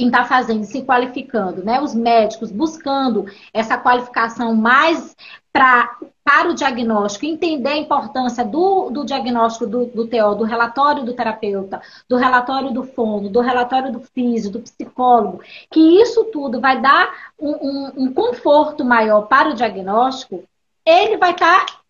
[0.01, 1.81] em estar tá fazendo, se qualificando, né?
[1.81, 5.15] Os médicos buscando essa qualificação mais
[5.53, 11.05] pra, para o diagnóstico, entender a importância do, do diagnóstico do, do TO, do relatório
[11.05, 16.61] do terapeuta, do relatório do fono, do relatório do físico, do psicólogo, que isso tudo
[16.61, 20.45] vai dar um, um, um conforto maior para o diagnóstico,
[20.85, 21.81] ele vai estar tá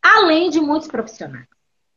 [0.00, 1.46] além de muitos profissionais.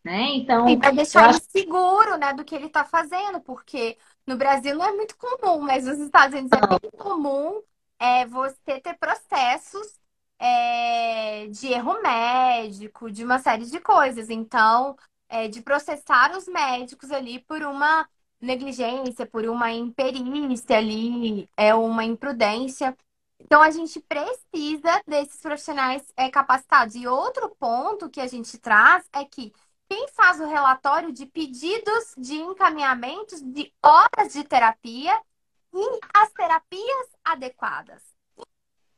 [0.03, 0.35] Né?
[0.35, 4.75] Então, e vai deixar ele seguro né, do que ele está fazendo, porque no Brasil
[4.75, 7.61] não é muito comum, mas nos Estados Unidos é muito comum
[7.99, 9.99] é, você ter processos
[10.39, 14.29] é, de erro médico, de uma série de coisas.
[14.29, 14.97] Então,
[15.29, 18.07] é, de processar os médicos ali por uma
[18.41, 22.95] negligência, por uma imperícia ali, é uma imprudência.
[23.39, 26.95] Então, a gente precisa desses profissionais é, capacitados.
[26.95, 29.53] E outro ponto que a gente traz é que
[29.89, 35.21] quem faz o relatório de pedidos de encaminhamentos de horas de terapia
[35.73, 38.01] e as terapias adequadas.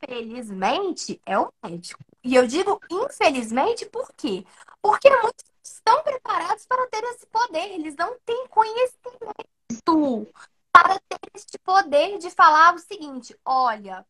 [0.02, 2.00] Infelizmente, é o médico.
[2.24, 4.46] E eu digo infelizmente por quê?
[4.82, 10.28] Porque muitos estão preparados para ter esse poder, eles não têm conhecimento
[10.72, 14.06] para ter este poder de falar o seguinte: olha,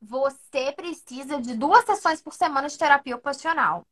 [0.00, 3.86] você precisa de duas sessões por semana de terapia ocupacional.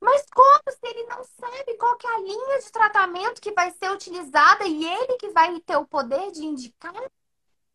[0.00, 3.70] Mas como se ele não sabe qual que é a linha de tratamento que vai
[3.70, 6.94] ser utilizada e ele que vai ter o poder de indicar?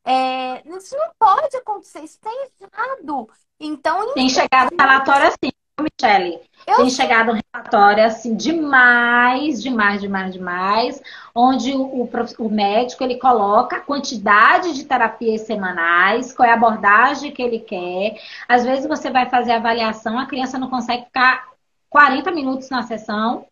[0.04, 3.30] É, isso não pode acontecer, isso está errado.
[3.60, 6.40] Então, tem chegado um relatório assim, Michele.
[6.66, 11.02] Eu tem chegado um relatório assim demais, demais, demais, demais,
[11.34, 12.10] onde o, o,
[12.40, 17.60] o, médico ele coloca a quantidade de terapias semanais, qual é a abordagem que ele
[17.60, 18.20] quer.
[18.48, 21.55] Às vezes você vai fazer a avaliação, a criança não consegue ficar
[21.90, 23.48] 40 minutos na sessão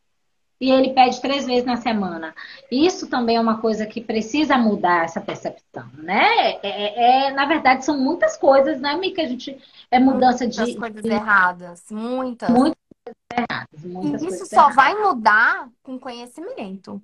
[0.64, 2.34] e ele pede três vezes na semana.
[2.72, 6.52] Isso também é uma coisa que precisa mudar essa percepção, né?
[6.52, 9.22] É, é, é na verdade, são muitas coisas, né, Mica?
[9.22, 9.62] A gente
[9.92, 10.78] é mudança muitas de.
[10.78, 12.50] coisas de, erradas, muitas.
[12.50, 12.78] Muitas
[13.32, 14.24] erradas.
[14.24, 14.76] e isso só erradas.
[14.76, 17.02] vai mudar com conhecimento.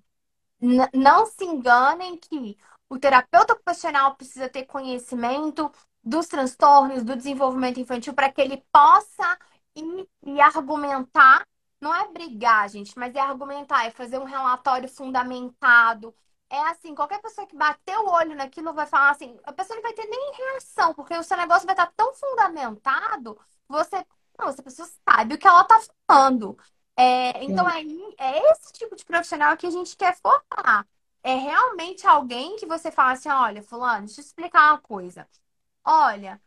[0.62, 2.58] N não se enganem que
[2.90, 5.70] o terapeuta ocupacional precisa ter conhecimento
[6.04, 9.38] dos transtornos, do desenvolvimento infantil, para que ele possa
[9.80, 11.46] ir e argumentar.
[11.82, 16.14] Não é brigar, gente, mas é argumentar, é fazer um relatório fundamentado.
[16.50, 19.84] É assim, qualquer pessoa que bater o olho naquilo vai falar assim, a pessoa não
[19.84, 24.04] vai ter nem reação, porque o seu negócio vai estar tão fundamentado, você,
[24.38, 26.58] não, essa pessoa sabe o que ela está falando.
[26.98, 30.86] É, então, aí, é esse tipo de profissional que a gente quer formar.
[31.24, 35.28] É realmente alguém que você fala assim: olha, Fulano, deixa eu explicar uma coisa.
[35.84, 36.42] Olha,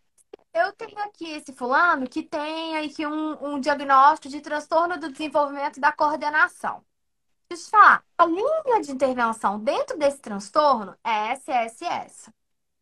[0.55, 5.81] eu tenho aqui esse fulano que tem aqui um, um diagnóstico de transtorno do desenvolvimento
[5.81, 6.85] da coordenação.
[7.49, 12.33] Deixa eu te falar, a linha de intervenção dentro desse transtorno é SSS.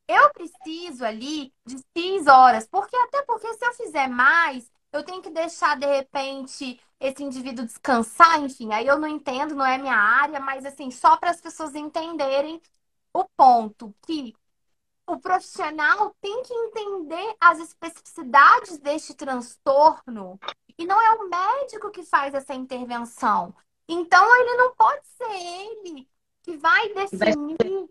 [0.09, 5.23] Eu preciso ali de X horas, porque até porque se eu fizer mais, eu tenho
[5.23, 8.73] que deixar, de repente, esse indivíduo descansar, enfim.
[8.73, 12.61] Aí eu não entendo, não é minha área, mas assim, só para as pessoas entenderem
[13.15, 14.35] o ponto que
[15.13, 20.39] o profissional tem que entender as especificidades deste transtorno
[20.79, 23.55] e não é o médico que faz essa intervenção.
[23.89, 26.09] Então, ele não pode ser ele
[26.43, 27.89] que vai definir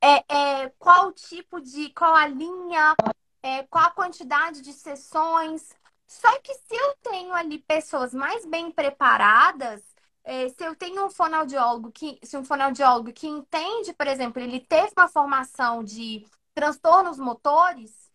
[0.00, 2.94] é, é, qual tipo de, qual a linha,
[3.42, 5.74] é, qual a quantidade de sessões.
[6.06, 9.82] Só que se eu tenho ali pessoas mais bem preparadas,
[10.22, 14.60] é, se eu tenho um fonoaudiólogo que, se um fonoaudiólogo que entende, por exemplo, ele
[14.60, 16.24] teve uma formação de
[16.54, 18.10] transtornos motores,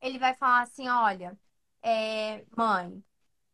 [0.00, 1.38] ele vai falar assim: olha,
[1.82, 3.02] é, mãe,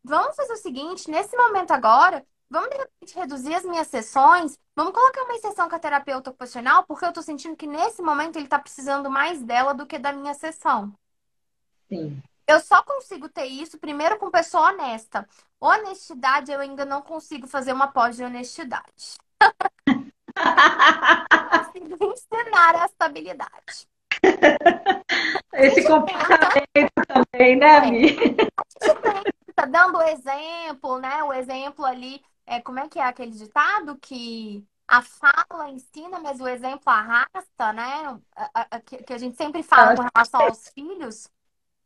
[0.05, 4.93] vamos fazer o seguinte, nesse momento agora, vamos de repente reduzir as minhas sessões, vamos
[4.93, 8.49] colocar uma sessão com a terapeuta ocupacional, porque eu tô sentindo que nesse momento ele
[8.49, 10.93] tá precisando mais dela do que da minha sessão.
[11.89, 12.23] Sim.
[12.47, 15.29] Eu só consigo ter isso primeiro com pessoa honesta.
[15.61, 19.17] Honestidade, eu ainda não consigo fazer uma pós de honestidade.
[21.73, 23.89] consigo ensinar a estabilidade.
[25.55, 28.17] Esse comportamento também, né, Mi?
[29.55, 31.23] Tá dando exemplo, né?
[31.25, 36.41] O exemplo ali, é, como é que é aquele ditado que a fala ensina, mas
[36.41, 38.21] o exemplo arrasta, né?
[38.37, 41.29] A, a, que, que a gente sempre fala com relação aos filhos.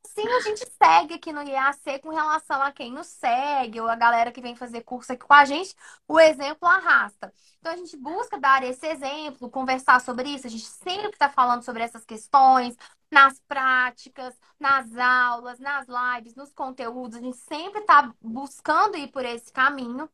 [0.06, 3.94] Sim, a gente segue aqui no IAC com relação a quem nos segue, ou a
[3.94, 5.74] galera que vem fazer curso aqui com a gente,
[6.08, 7.32] o exemplo arrasta.
[7.60, 11.62] Então a gente busca dar esse exemplo, conversar sobre isso, a gente sempre está falando
[11.62, 12.76] sobre essas questões,
[13.10, 19.24] nas práticas, nas aulas, nas lives, nos conteúdos, a gente sempre está buscando ir por
[19.24, 20.08] esse caminho.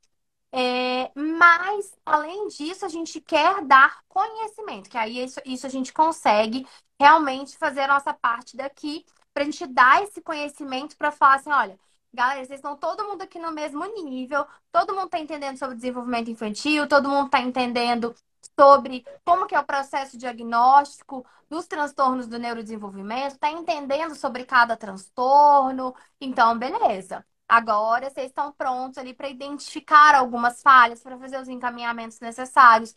[0.52, 5.92] É, mas, além disso, a gente quer dar conhecimento, que aí isso, isso a gente
[5.92, 6.66] consegue
[6.98, 9.04] realmente fazer a nossa parte daqui
[9.36, 11.78] para a gente dar esse conhecimento para falar assim, olha,
[12.10, 16.30] galera, vocês estão todo mundo aqui no mesmo nível, todo mundo está entendendo sobre desenvolvimento
[16.30, 18.14] infantil, todo mundo está entendendo
[18.58, 24.74] sobre como que é o processo diagnóstico dos transtornos do neurodesenvolvimento, está entendendo sobre cada
[24.74, 25.94] transtorno.
[26.18, 27.22] Então, beleza.
[27.46, 32.94] Agora vocês estão prontos ali para identificar algumas falhas, para fazer os encaminhamentos necessários,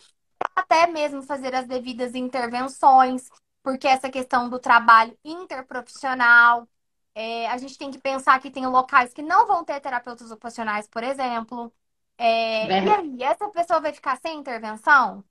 [0.55, 3.29] até mesmo fazer as devidas intervenções
[3.61, 6.67] porque essa questão do trabalho interprofissional,
[7.13, 10.87] é, a gente tem que pensar que tem locais que não vão ter terapeutas ocupacionais,
[10.87, 11.73] por exemplo.
[12.17, 15.23] É, e aí, essa pessoa vai ficar sem intervenção?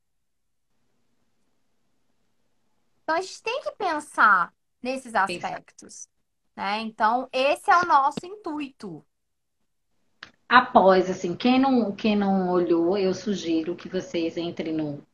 [3.03, 4.53] Então, a gente tem que pensar
[4.83, 6.09] nesses aspectos.
[6.55, 6.81] Né?
[6.81, 9.03] Então, esse é o nosso intuito.
[10.47, 15.07] Após, assim, quem não, quem não olhou, eu sugiro que vocês entrem no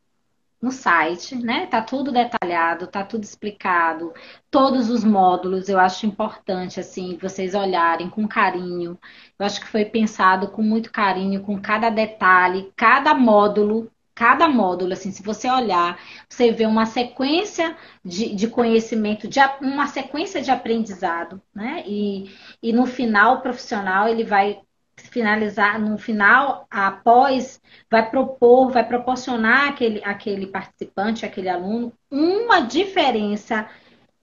[0.64, 1.66] no site, né?
[1.66, 4.14] Tá tudo detalhado, tá tudo explicado,
[4.50, 5.68] todos os módulos.
[5.68, 8.98] Eu acho importante assim vocês olharem com carinho.
[9.38, 14.92] Eu acho que foi pensado com muito carinho, com cada detalhe, cada módulo cada módulo,
[14.92, 15.98] assim, se você olhar,
[16.28, 21.82] você vê uma sequência de, de conhecimento, de, uma sequência de aprendizado, né?
[21.84, 22.30] E,
[22.62, 24.60] e no final, o profissional, ele vai
[24.96, 33.68] finalizar, no final, após, vai propor, vai proporcionar aquele, aquele participante, aquele aluno, uma diferença,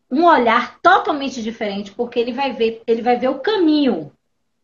[0.10, 4.12] um olhar totalmente diferente, porque ele vai ver, ele vai ver o caminho,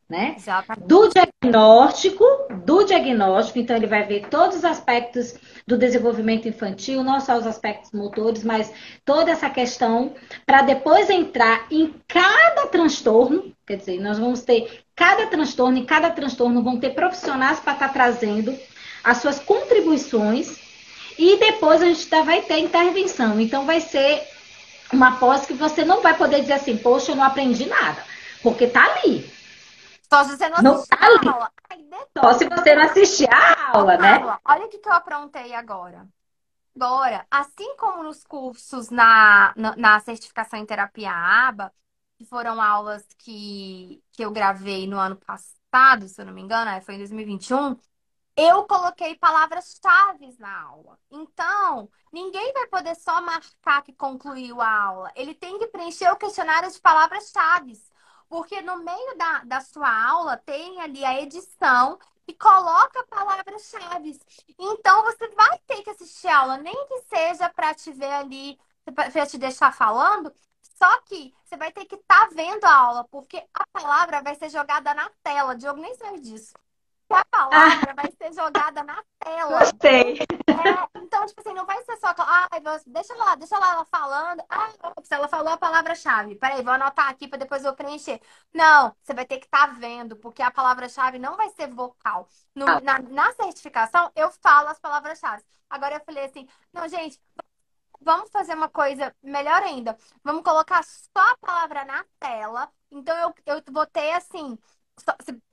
[0.10, 0.36] né?
[0.38, 0.88] Exatamente.
[0.88, 2.24] Do diagnóstico,
[2.66, 5.36] do diagnóstico, então ele vai ver todos os aspectos
[5.68, 8.72] do desenvolvimento infantil, não só os aspectos motores, mas
[9.04, 10.14] toda essa questão,
[10.46, 16.10] para depois entrar em cada transtorno, quer dizer, nós vamos ter cada transtorno e cada
[16.10, 18.58] transtorno vão ter profissionais para estar tá trazendo
[19.04, 20.58] as suas contribuições
[21.20, 23.40] e depois a gente vai ter intervenção.
[23.40, 24.24] Então vai ser
[24.94, 28.02] uma pós que você não vai poder dizer assim, poxa, eu não aprendi nada,
[28.42, 29.37] porque tá ali.
[30.12, 31.50] Só se você não, não tá ali.
[31.66, 32.10] aquele detalhe.
[32.18, 34.20] Só se você não assistir a aula, né?
[34.46, 36.08] Olha o que eu aprontei agora.
[36.76, 41.74] Agora, assim como nos cursos na, na, na certificação em terapia ABA,
[42.18, 46.82] que foram aulas que, que eu gravei no ano passado, se eu não me engano,
[46.82, 47.78] foi em 2021,
[48.36, 51.00] eu coloquei palavras-chave na aula.
[51.10, 55.12] Então, ninguém vai poder só marcar que concluiu a aula.
[55.16, 57.74] Ele tem que preencher o questionário de palavras-chave.
[58.30, 61.98] Porque no meio da, da sua aula tem ali a edição
[62.28, 64.20] e coloca palavras-chave.
[64.60, 68.60] Então, você vai ter que assistir a aula, nem que seja para te ver ali,
[68.94, 70.34] para te deixar falando.
[70.62, 74.36] Só que você vai ter que estar tá vendo a aula, porque a palavra vai
[74.36, 75.56] ser jogada na tela.
[75.56, 76.54] Diogo nem sabe disso
[77.08, 77.96] que a palavra ah.
[77.96, 79.60] vai ser jogada na tela.
[79.60, 80.20] Gostei.
[80.20, 82.14] É, então, tipo assim, não vai ser só.
[82.18, 82.50] Ah,
[82.86, 84.44] deixa lá, deixa lá ela falando.
[84.50, 84.70] Ah,
[85.10, 86.36] ela falou a palavra-chave.
[86.36, 88.20] Peraí, vou anotar aqui para depois eu preencher.
[88.54, 92.28] Não, você vai ter que estar tá vendo, porque a palavra-chave não vai ser vocal.
[92.54, 92.82] No, ah.
[92.82, 95.44] na, na certificação, eu falo as palavras-chave.
[95.70, 97.20] Agora eu falei assim, não, gente,
[98.02, 99.98] vamos fazer uma coisa melhor ainda.
[100.24, 102.70] Vamos colocar só a palavra na tela.
[102.92, 104.58] Então eu, eu botei assim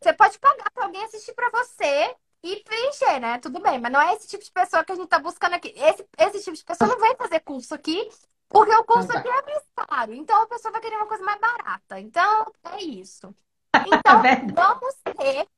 [0.00, 3.38] você pode pagar para alguém assistir para você e preencher, né?
[3.38, 5.72] Tudo bem, mas não é esse tipo de pessoa que a gente tá buscando aqui.
[5.76, 8.08] Esse, esse tipo de pessoa não vai fazer curso aqui,
[8.48, 10.14] porque o curso aqui é mais caro.
[10.14, 12.00] Então a pessoa vai querer uma coisa mais barata.
[12.00, 13.34] Então, é isso.
[13.86, 15.48] Então, é vamos ter.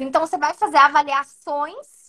[0.00, 1.99] Então, você vai fazer avaliações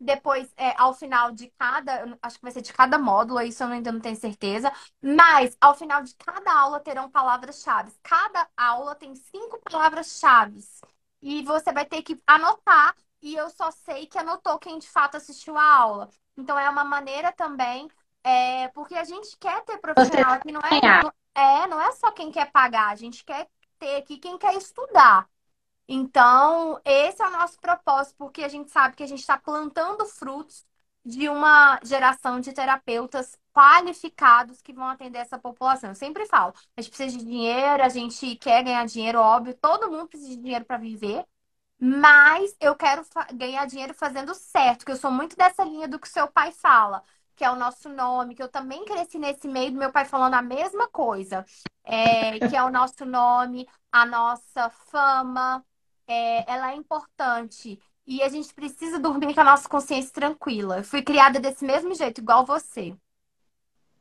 [0.00, 3.68] depois, é, ao final de cada, acho que vai ser de cada módulo, isso eu
[3.68, 4.72] ainda não tenho certeza,
[5.02, 7.92] mas ao final de cada aula terão palavras-chave.
[8.02, 10.60] Cada aula tem cinco palavras-chave.
[11.20, 15.18] E você vai ter que anotar, e eu só sei que anotou quem de fato
[15.18, 16.08] assistiu a aula.
[16.36, 17.86] Então é uma maneira também,
[18.24, 22.10] é, porque a gente quer ter profissional aqui, não é, não, é, não é só
[22.12, 23.46] quem quer pagar, a gente quer
[23.78, 25.28] ter aqui quem quer estudar.
[25.92, 30.06] Então, esse é o nosso propósito, porque a gente sabe que a gente está plantando
[30.06, 30.64] frutos
[31.04, 35.90] de uma geração de terapeutas qualificados que vão atender essa população.
[35.90, 39.90] Eu sempre falo, a gente precisa de dinheiro, a gente quer ganhar dinheiro, óbvio, todo
[39.90, 41.26] mundo precisa de dinheiro para viver,
[41.78, 43.02] mas eu quero
[43.34, 47.02] ganhar dinheiro fazendo certo, que eu sou muito dessa linha do que seu pai fala,
[47.34, 50.34] que é o nosso nome, que eu também cresci nesse meio do meu pai falando
[50.34, 51.44] a mesma coisa,
[51.82, 55.64] é, que é o nosso nome, a nossa fama,
[56.10, 57.78] é, ela é importante.
[58.06, 60.78] E a gente precisa dormir com a nossa consciência tranquila.
[60.78, 62.96] Eu fui criada desse mesmo jeito, igual você.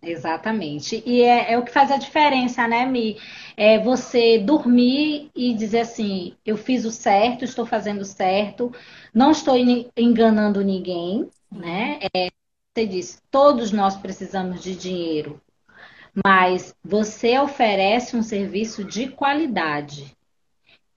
[0.02, 1.04] Exatamente.
[1.06, 3.18] E é, é, o que faz a diferença, né, Mi?
[3.58, 8.72] É você dormir e dizer assim: eu fiz o certo, estou fazendo o certo,
[9.14, 9.56] não estou
[9.98, 12.00] enganando ninguém, né?
[12.16, 12.30] É,
[12.74, 15.42] você disse: todos nós precisamos de dinheiro,
[16.26, 20.18] mas você oferece um serviço de qualidade.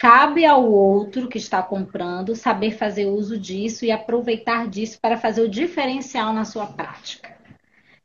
[0.03, 5.42] Cabe ao outro que está comprando saber fazer uso disso e aproveitar disso para fazer
[5.42, 7.32] o diferencial na sua prática.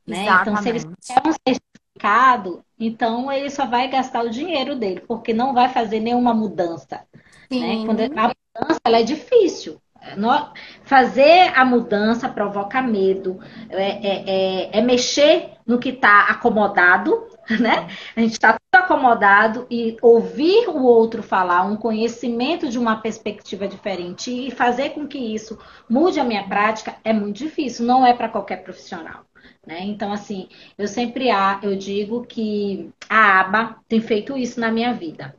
[0.05, 0.27] Né?
[0.29, 5.33] Então, se ele quer um certificado, então ele só vai gastar o dinheiro dele, porque
[5.33, 7.01] não vai fazer nenhuma mudança.
[7.49, 7.83] Né?
[7.83, 9.81] Quando a mudança ela é difícil.
[10.83, 13.39] Fazer a mudança provoca medo,
[13.69, 17.25] é, é, é, é mexer no que está acomodado,
[17.59, 17.87] né?
[18.15, 18.55] A gente está
[18.87, 25.05] acomodado e ouvir o outro falar, um conhecimento de uma perspectiva diferente e fazer com
[25.05, 25.59] que isso
[25.89, 29.25] mude a minha prática é muito difícil, não é para qualquer profissional.
[29.65, 29.81] Né?
[29.81, 31.27] Então, assim, eu sempre
[31.61, 35.35] eu digo que a aba tem feito isso na minha vida.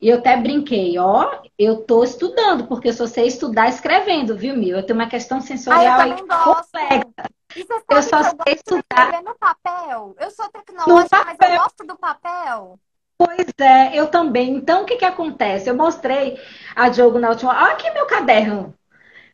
[0.00, 4.56] E eu até brinquei, ó, eu tô estudando, porque eu só sei estudar escrevendo, viu,
[4.56, 4.76] Mil?
[4.76, 7.28] Eu tenho uma questão sensorial aí complexa.
[7.56, 10.14] E você eu só sei eu estudar no papel.
[10.18, 12.78] Eu sou tecnológica, mas eu gosto do papel.
[13.16, 14.54] Pois é, eu também.
[14.54, 15.68] Então, o que que acontece?
[15.68, 16.40] Eu mostrei
[16.76, 17.50] a Diogo na última.
[17.52, 18.74] Olha aqui meu caderno.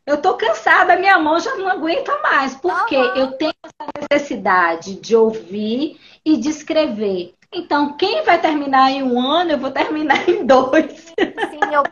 [0.07, 3.17] Eu tô cansada, minha mão já não aguenta mais, porque uhum.
[3.17, 7.35] eu tenho essa necessidade de ouvir e de escrever.
[7.51, 11.07] Então, quem vai terminar em um ano, eu vou terminar em dois.
[11.17, 11.83] Sim, eu,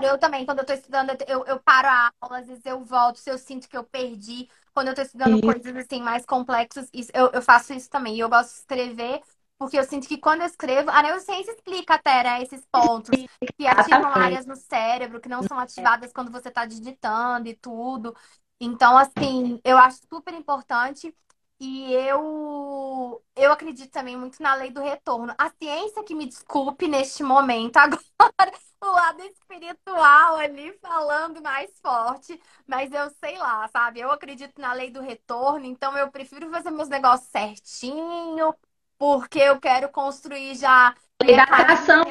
[0.00, 0.46] eu também.
[0.46, 3.36] Quando eu estou estudando, eu, eu paro a aula, às vezes eu volto, se eu
[3.36, 4.48] sinto que eu perdi.
[4.78, 5.40] Quando eu estou estudando Sim.
[5.40, 8.14] coisas assim mais complexas, isso, eu, eu faço isso também.
[8.14, 9.20] E eu gosto de escrever,
[9.58, 13.24] porque eu sinto que quando eu escrevo, a neurociência explica até né, esses pontos
[13.58, 18.14] que ativam áreas no cérebro que não são ativadas quando você está digitando e tudo.
[18.60, 21.12] Então, assim, eu acho super importante.
[21.60, 25.34] E eu, eu acredito também muito na lei do retorno.
[25.36, 27.76] A ciência que me desculpe neste momento,
[28.16, 34.00] agora o lado espiritual ali falando mais forte, mas eu sei lá, sabe?
[34.00, 38.54] Eu acredito na lei do retorno, então eu prefiro fazer meus negócios certinho,
[38.98, 40.94] porque eu quero construir já.
[41.22, 42.04] Lei da atração.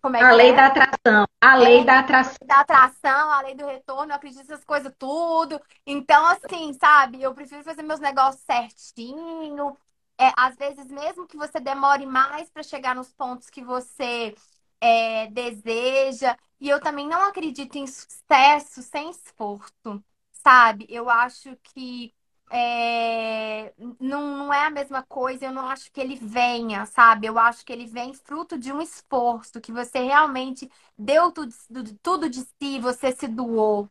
[0.00, 0.54] Como é a lei é?
[0.54, 1.26] da atração.
[1.40, 2.38] A lei é, da atração.
[2.44, 5.60] Da atração, a lei do retorno, eu acredito nessas coisas tudo.
[5.86, 9.76] Então, assim, sabe, eu prefiro fazer meus negócios certinho.
[10.20, 14.34] É, às vezes, mesmo que você demore mais para chegar nos pontos que você
[14.80, 16.36] é, deseja.
[16.60, 20.02] E eu também não acredito em sucesso sem esforço,
[20.32, 20.86] sabe?
[20.88, 22.12] Eu acho que
[22.50, 27.26] é, não, não é a mesma coisa, eu não acho que ele venha, sabe?
[27.26, 31.54] Eu acho que ele vem fruto de um esforço, que você realmente deu tudo,
[32.02, 33.88] tudo de si, você se doou.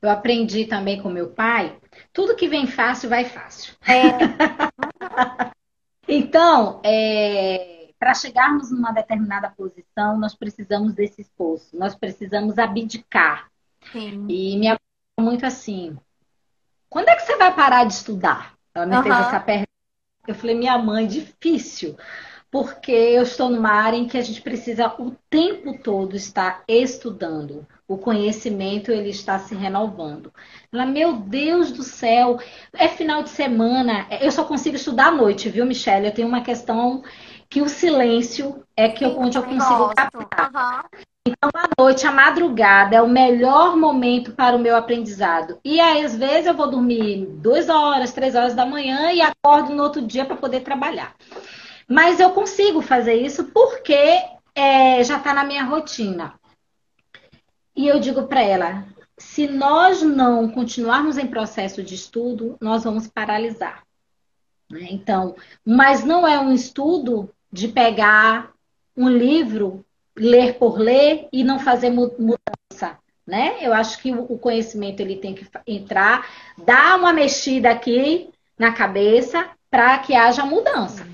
[0.00, 1.78] Eu aprendi também com meu pai,
[2.12, 3.74] tudo que vem fácil, vai fácil.
[3.82, 4.10] É.
[6.06, 13.50] então, é, para chegarmos numa determinada posição, nós precisamos desse esforço, nós precisamos abdicar.
[13.92, 14.26] Sim.
[14.26, 14.74] E me
[15.20, 15.98] muito assim,
[16.88, 18.54] quando é que você vai parar de estudar?
[18.74, 19.02] Ela me uhum.
[19.02, 19.68] fez essa pergunta.
[20.26, 21.94] Eu falei, minha mãe, difícil.
[22.50, 27.64] Porque eu estou numa área em que a gente precisa o tempo todo estar estudando.
[27.86, 30.32] O conhecimento ele está se renovando.
[30.72, 32.40] Ela, meu Deus do céu,
[32.72, 34.08] é final de semana.
[34.20, 36.06] Eu só consigo estudar à noite, viu, Michelle?
[36.06, 37.04] Eu tenho uma questão
[37.50, 40.84] que o silêncio é que eu, onde eu consigo captar.
[40.94, 41.00] Uhum.
[41.26, 45.58] Então, à noite, a madrugada é o melhor momento para o meu aprendizado.
[45.64, 49.74] E aí, às vezes, eu vou dormir duas horas, três horas da manhã e acordo
[49.74, 51.14] no outro dia para poder trabalhar.
[51.88, 54.22] Mas eu consigo fazer isso porque
[54.54, 56.34] é, já está na minha rotina.
[57.74, 58.86] E eu digo para ela:
[59.18, 63.82] se nós não continuarmos em processo de estudo, nós vamos paralisar.
[64.70, 64.86] Né?
[64.90, 65.34] Então,
[65.66, 68.52] mas não é um estudo de pegar
[68.96, 69.84] um livro
[70.16, 73.58] ler por ler e não fazer mudança, né?
[73.60, 76.28] Eu acho que o conhecimento ele tem que entrar,
[76.58, 81.06] dar uma mexida aqui na cabeça para que haja mudança.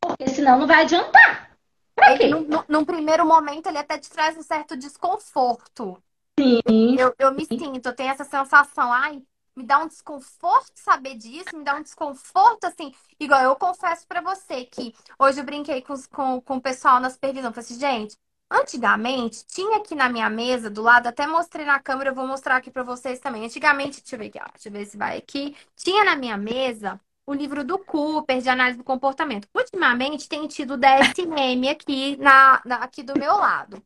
[0.00, 1.52] Porque senão não vai adiantar.
[1.94, 2.28] Pra quê?
[2.28, 6.02] Num, num primeiro momento, ele até te traz um certo desconforto.
[6.38, 6.96] Sim.
[6.98, 9.22] Eu, eu me sinto, eu tenho essa sensação, ai,
[9.56, 14.20] me dá um desconforto saber disso, me dá um desconforto, assim, igual eu confesso para
[14.20, 18.16] você que hoje eu brinquei com, com, com o pessoal na supervisão, falei assim, gente,
[18.52, 22.56] Antigamente, tinha aqui na minha mesa do lado, até mostrei na câmera, eu vou mostrar
[22.56, 23.46] aqui para vocês também.
[23.46, 25.56] Antigamente, deixa eu ver aqui, ó, deixa eu ver se vai aqui.
[25.74, 29.48] Tinha na minha mesa o livro do Cooper de análise do comportamento.
[29.54, 33.82] Ultimamente tem tido o DSM aqui na, na aqui do meu lado.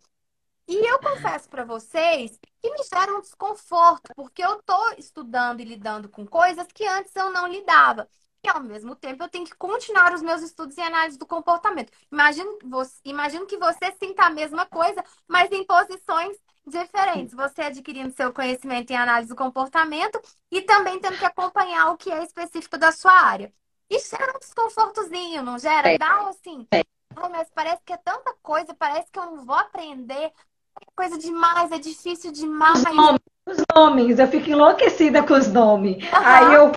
[0.67, 2.37] E eu confesso para vocês
[2.67, 7.15] que me gera um desconforto, porque eu tô estudando e lidando com coisas que antes
[7.15, 8.09] eu não lidava
[8.45, 11.93] e ao mesmo tempo eu tenho que continuar os meus estudos em análise do comportamento.
[12.11, 16.37] Imagino, você, imagino que você sinta a mesma coisa, mas em posições
[16.67, 17.35] diferentes.
[17.35, 22.11] Você adquirindo seu conhecimento em análise do comportamento e também tendo que acompanhar o que
[22.11, 23.53] é específico da sua área.
[23.91, 25.93] Isso gera um desconfortozinho, não gera?
[25.93, 25.99] É.
[25.99, 26.67] Dá assim.
[26.73, 26.83] É.
[27.31, 30.33] mas parece que é tanta coisa, parece que eu não vou aprender.
[30.81, 32.79] É coisa demais, é difícil demais.
[32.79, 34.19] Os nomes, os nomes.
[34.19, 35.97] eu fico enlouquecida com os nomes.
[36.03, 36.11] Uhum.
[36.13, 36.73] Aí eu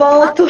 [0.00, 0.46] volto.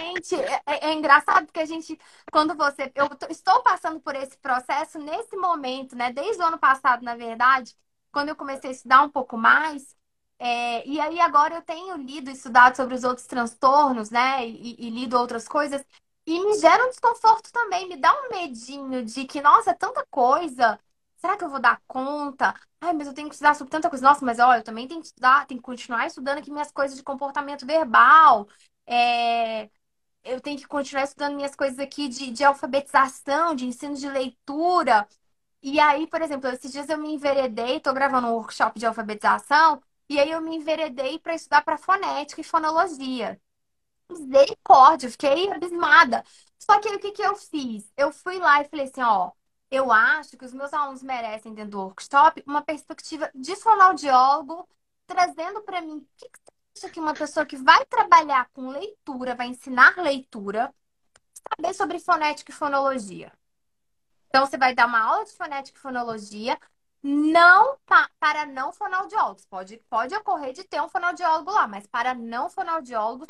[0.00, 1.98] Gente, é, é, é, engraçado porque a gente,
[2.30, 2.90] quando você.
[2.94, 6.12] Eu estou passando por esse processo nesse momento, né?
[6.12, 7.74] Desde o ano passado, na verdade,
[8.12, 9.94] quando eu comecei a estudar um pouco mais.
[10.38, 14.46] É, e aí agora eu tenho lido e estudado sobre os outros transtornos, né?
[14.46, 15.84] E, e lido outras coisas.
[16.26, 20.04] E me gera um desconforto também, me dá um medinho de que, nossa, é tanta
[20.10, 20.78] coisa.
[21.16, 22.54] Será que eu vou dar conta?
[22.80, 24.04] Ai, mas eu tenho que estudar sobre tanta coisa.
[24.04, 26.96] Nossa, mas olha, eu também tenho que estudar, tenho que continuar estudando aqui minhas coisas
[26.96, 28.46] de comportamento verbal.
[28.86, 29.70] É,
[30.24, 35.06] eu tenho que continuar estudando minhas coisas aqui de, de alfabetização, de ensino de leitura.
[35.62, 39.82] E aí, por exemplo, esses dias eu me enveredei, estou gravando um workshop de alfabetização,
[40.08, 43.40] e aí eu me enveredei para estudar para fonética e fonologia.
[44.10, 46.24] Misericórdia, eu fiquei abismada.
[46.58, 47.90] Só que aí o que, que eu fiz?
[47.96, 49.32] Eu fui lá e falei assim, ó,
[49.70, 54.68] eu acho que os meus alunos merecem dentro do workshop uma perspectiva de fonoaudiólogo,
[55.06, 56.40] trazendo para mim o que, que
[56.76, 60.72] acha que uma pessoa que vai trabalhar com leitura, vai ensinar leitura,
[61.32, 63.32] saber sobre fonética e fonologia?
[64.28, 66.58] Então, você vai dar uma aula de fonética e fonologia,
[67.02, 69.46] não pa para não fonoaudiólogos.
[69.46, 73.26] Pode, pode ocorrer de ter um fonoaudiólogo lá, mas para não fonoaudiólogos,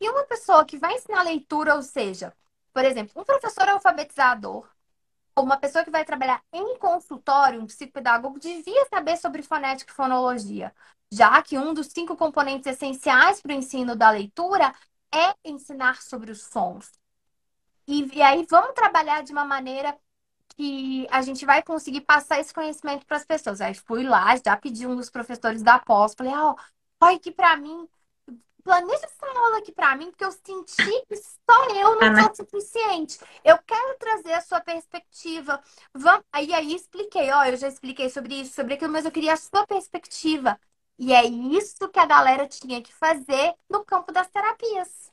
[0.00, 2.34] e uma pessoa que vai ensinar leitura, ou seja,
[2.72, 4.68] por exemplo, um professor alfabetizador,
[5.36, 10.72] uma pessoa que vai trabalhar em consultório, um psicopedagogo, devia saber sobre fonética e fonologia
[11.12, 14.74] já que um dos cinco componentes essenciais para o ensino da leitura
[15.14, 16.90] é ensinar sobre os sons.
[17.86, 19.94] E, e, aí vamos trabalhar de uma maneira
[20.56, 23.60] que a gente vai conseguir passar esse conhecimento para as pessoas.
[23.60, 26.56] Aí fui lá, já pedi um dos professores da pós, falei, ó, oh,
[27.06, 27.86] olha que para mim
[28.62, 32.46] planeja essa aula aqui para mim, porque eu senti que só eu não ah, sou
[32.46, 33.18] suficiente.
[33.44, 35.60] Eu quero trazer a sua perspectiva.
[35.94, 36.24] Vamos...
[36.32, 39.36] Aí aí expliquei, ó, eu já expliquei sobre isso, sobre aquilo, mas eu queria a
[39.36, 40.58] sua perspectiva.
[40.98, 45.10] E é isso que a galera tinha que fazer no campo das terapias.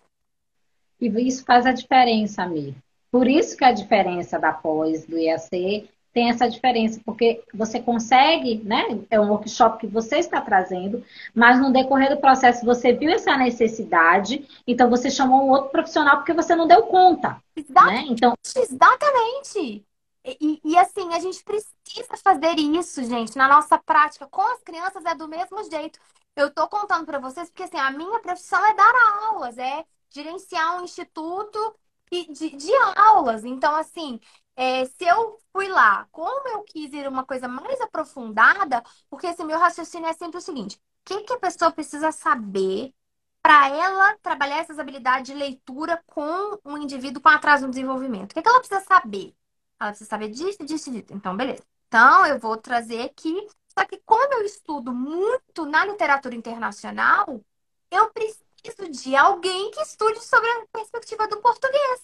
[0.99, 2.75] E isso faz a diferença, Mir.
[3.11, 8.61] Por isso que a diferença da pós, do IAC, tem essa diferença, porque você consegue,
[8.63, 8.99] né?
[9.09, 11.03] É um workshop que você está trazendo,
[11.33, 16.17] mas no decorrer do processo você viu essa necessidade, então você chamou um outro profissional
[16.17, 17.41] porque você não deu conta.
[17.55, 18.07] Exatamente.
[18.07, 18.13] Né?
[18.13, 18.33] Então...
[18.55, 19.85] Exatamente.
[20.25, 24.27] E, e, assim, a gente precisa fazer isso, gente, na nossa prática.
[24.27, 25.99] Com as crianças é do mesmo jeito.
[26.35, 30.79] Eu tô contando para vocês porque assim, a minha profissão é dar aulas, é gerenciar
[30.79, 31.75] um instituto
[32.11, 33.43] de, de aulas.
[33.43, 34.19] Então, assim,
[34.59, 39.43] é, se eu fui lá, como eu quis ir uma coisa mais aprofundada, porque esse
[39.45, 42.93] meu raciocínio é sempre o seguinte: o que, que a pessoa precisa saber
[43.41, 48.31] para ela trabalhar essas habilidades de leitura com um indivíduo com atraso no desenvolvimento?
[48.31, 49.33] O que, que ela precisa saber?
[49.79, 51.07] Ela precisa saber disso, disso, disso.
[51.13, 51.63] Então, beleza.
[51.87, 53.47] Então, eu vou trazer aqui.
[53.77, 57.41] Só que, como eu estudo muito na literatura internacional,
[57.89, 58.43] eu preciso
[58.91, 62.01] de alguém que estude sobre a perspectiva do português.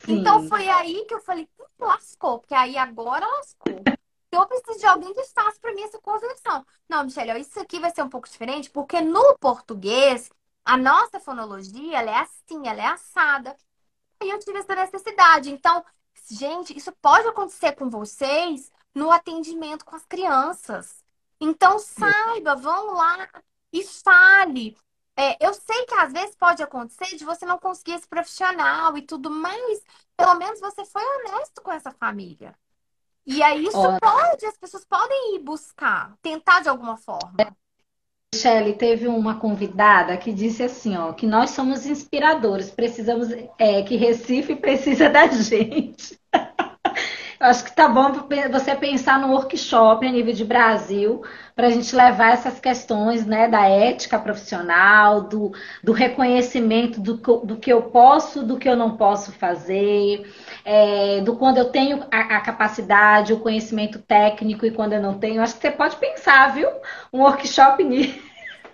[0.00, 0.20] Sim.
[0.20, 1.48] Então foi aí que eu falei,
[1.78, 3.82] lascou, porque aí agora lascou.
[4.30, 6.64] Eu preciso de alguém que faça para mim essa conversão.
[6.88, 10.30] Não, Michelle, isso aqui vai ser um pouco diferente, porque no português,
[10.64, 13.54] a nossa fonologia, ela é assim, ela é assada.
[14.20, 15.50] Aí eu tive essa necessidade.
[15.50, 15.84] Então,
[16.30, 21.04] gente, isso pode acontecer com vocês no atendimento com as crianças.
[21.38, 23.28] Então, saiba, vão lá
[23.72, 24.76] e fale.
[25.16, 29.02] É, eu sei que às vezes pode acontecer de você não conseguir esse profissional e
[29.02, 29.82] tudo, mas
[30.16, 32.54] pelo menos você foi honesto com essa família.
[33.26, 34.00] E aí isso Olha.
[34.00, 37.36] pode, as pessoas podem ir buscar, tentar de alguma forma.
[38.34, 43.28] Michele, teve uma convidada que disse assim, ó, que nós somos inspiradores, precisamos,
[43.58, 46.18] é, que Recife precisa da gente.
[47.42, 48.12] Acho que tá bom
[48.50, 51.22] você pensar no workshop a nível de Brasil,
[51.54, 55.52] para a gente levar essas questões né, da ética profissional, do,
[55.82, 60.32] do reconhecimento do, do que eu posso, do que eu não posso fazer,
[60.64, 65.18] é, do quando eu tenho a, a, capacidade, o conhecimento técnico e quando eu não
[65.18, 65.42] tenho.
[65.42, 66.68] Acho que você pode pensar, viu?
[67.12, 68.18] Um workshop nisso.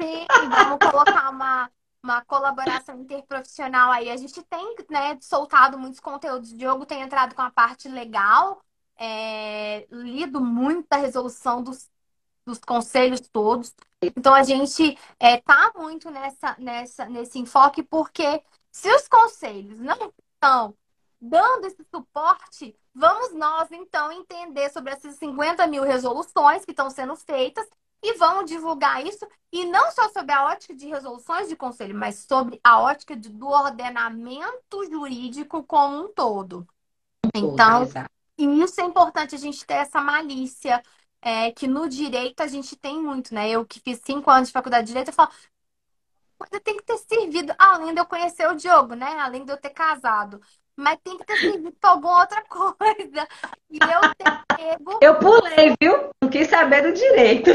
[0.01, 1.69] Sim, vamos colocar uma,
[2.03, 4.11] uma colaboração interprofissional aí.
[4.11, 6.53] A gente tem né, soltado muitos conteúdos.
[6.53, 8.63] O Diogo tem entrado com a parte legal,
[8.97, 11.91] é, lido muito a resolução dos,
[12.45, 13.75] dos conselhos todos.
[14.03, 20.13] Então a gente é, tá muito nessa, nessa, nesse enfoque, porque se os conselhos não
[20.35, 20.75] estão
[21.21, 27.17] dando esse suporte, vamos nós então entender sobre essas 50 mil resoluções que estão sendo
[27.17, 27.69] feitas
[28.03, 32.27] e vamos divulgar isso, e não só sobre a ótica de resoluções de conselho, mas
[32.29, 36.67] sobre a ótica de, do ordenamento jurídico como um todo.
[37.35, 37.89] Então,
[38.37, 40.83] e isso é importante a gente ter essa malícia,
[41.21, 43.51] é, que no direito a gente tem muito, né?
[43.51, 45.31] Eu que fiz cinco anos de faculdade de direito, eu falo,
[46.39, 49.19] coisa tem que ter servido, além de eu conhecer o Diogo, né?
[49.19, 50.41] Além de eu ter casado.
[50.79, 53.29] Mas tem que ter servido para alguma outra coisa.
[53.69, 54.99] E eu pego.
[55.03, 56.11] Eu pulei, viu?
[56.23, 57.51] Não quis saber do direito.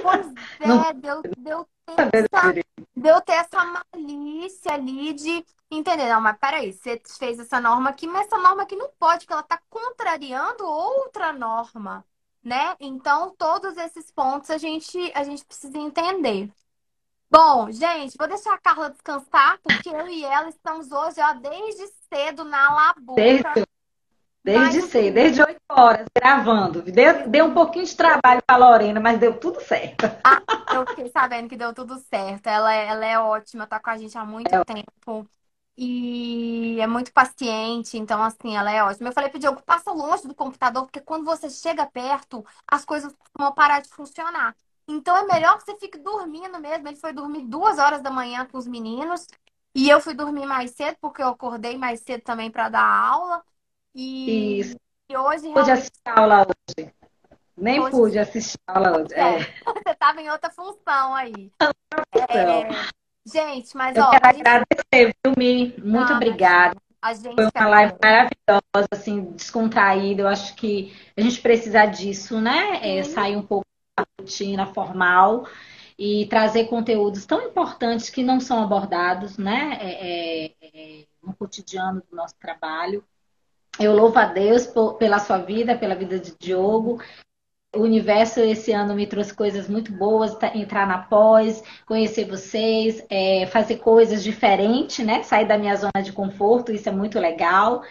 [0.00, 0.26] Pois
[0.58, 0.94] é, Não...
[0.94, 2.54] deu, deu, ter essa,
[2.96, 6.08] deu ter essa malícia ali de entender.
[6.08, 9.34] Não, mas peraí, você fez essa norma aqui, mas essa norma aqui não pode, porque
[9.34, 12.02] ela está contrariando outra norma
[12.42, 12.76] né?
[12.80, 16.50] Então, todos esses pontos a gente, a gente precisa entender.
[17.30, 21.86] Bom, gente, vou deixar a Carla descansar, porque eu e ela estamos hoje, ó, desde
[22.12, 23.14] cedo na labuta.
[23.16, 23.66] Desde,
[24.42, 26.80] desde cedo, desde 8 horas, gravando.
[26.80, 30.06] Deu, deu um pouquinho de trabalho para a Lorena, mas deu tudo certo.
[30.24, 30.42] Ah,
[30.74, 32.46] eu fiquei sabendo que deu tudo certo.
[32.46, 34.64] Ela, é, ela é ótima, tá com a gente há muito é.
[34.64, 35.28] tempo.
[35.76, 39.10] E é muito paciente, então assim, ela é ótima.
[39.10, 43.14] Eu falei pro Diogo, passa longe do computador, porque quando você chega perto, as coisas
[43.38, 44.56] vão parar de funcionar.
[44.88, 46.88] Então é melhor que você fique dormindo mesmo.
[46.88, 49.26] Ele foi dormir duas horas da manhã com os meninos.
[49.74, 53.42] E eu fui dormir mais cedo, porque eu acordei mais cedo também para dar aula.
[53.94, 54.76] E, Isso.
[55.10, 55.48] e hoje.
[55.48, 55.54] Realmente...
[55.54, 56.94] Pude assistir a aula hoje.
[57.56, 57.90] Nem hoje...
[57.90, 59.14] pude assistir a aula hoje.
[59.14, 59.20] É.
[59.20, 59.38] É.
[59.64, 61.52] Você estava em outra função aí.
[62.28, 62.68] É...
[63.26, 64.10] Gente, mas eu ó.
[64.10, 64.40] Quero gente...
[64.40, 65.74] agradecer, Vilmi.
[65.78, 66.76] Muito Não, obrigada.
[67.00, 70.22] Foi uma live maravilhosa, assim, descontraída.
[70.22, 72.80] Eu acho que a gente precisa disso, né?
[72.82, 73.67] É, sair um pouco
[74.28, 75.48] rotina formal
[75.98, 79.78] e trazer conteúdos tão importantes que não são abordados, né?
[79.80, 83.02] É, é, é no cotidiano do nosso trabalho.
[83.80, 87.00] Eu louvo a Deus por, pela sua vida, pela vida de Diogo
[87.76, 93.04] o universo esse ano me trouxe coisas muito boas, tá, entrar na pós, conhecer vocês,
[93.10, 95.22] é, fazer coisas diferentes, né?
[95.22, 97.82] Sair da minha zona de conforto, isso é muito legal.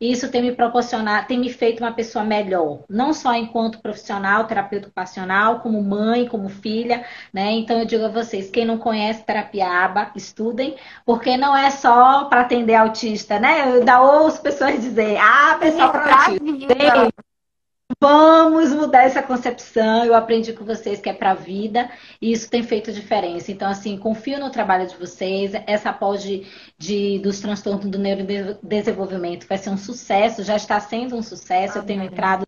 [0.00, 4.44] E isso tem me proporcionado, tem me feito uma pessoa melhor, não só enquanto profissional,
[4.44, 7.52] terapeuta ocupacional, como mãe, como filha, né?
[7.52, 12.24] Então eu digo a vocês, quem não conhece terapia ABA, estudem, porque não é só
[12.24, 13.68] para atender autista, né?
[13.68, 17.25] Eu ainda ouço pessoas dizer, ah, pessoal para autista.
[18.00, 20.04] Vamos mudar essa concepção.
[20.04, 21.90] Eu aprendi com vocês que é para a vida
[22.20, 23.52] e isso tem feito diferença.
[23.52, 25.52] Então, assim, confio no trabalho de vocês.
[25.66, 26.46] Essa pós de,
[26.76, 31.78] de dos transtornos do neurodesenvolvimento vai ser um sucesso, já está sendo um sucesso.
[31.78, 32.40] Ah, eu tenho entrado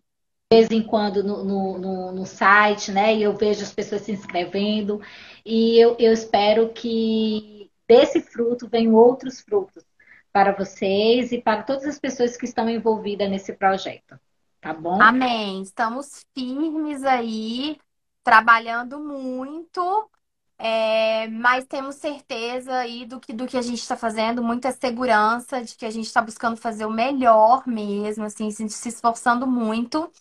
[0.51, 3.15] de vez em quando no, no, no, no, site, né?
[3.15, 5.01] E eu vejo as pessoas se inscrevendo.
[5.45, 9.85] E eu, eu espero que desse fruto venham outros frutos
[10.33, 14.19] para vocês e para todas as pessoas que estão envolvidas nesse projeto.
[14.61, 14.99] Tá bom?
[15.01, 15.61] Amém.
[15.61, 17.79] Estamos firmes aí,
[18.23, 20.09] trabalhando muito,
[20.57, 25.63] é, mas temos certeza aí do que, do que a gente está fazendo, muita segurança
[25.63, 30.11] de que a gente está buscando fazer o melhor mesmo, assim, se esforçando muito.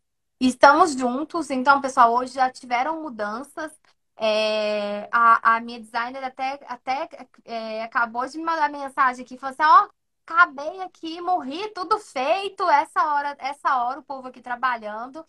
[0.40, 3.73] Estamos juntos, então, pessoal, hoje já tiveram mudanças.
[4.16, 7.09] É, a, a minha designer até, até
[7.44, 9.89] é, acabou de me mandar mensagem aqui, falou assim, ó,
[10.28, 15.24] acabei aqui, morri, tudo feito, essa hora, essa hora o povo aqui trabalhando.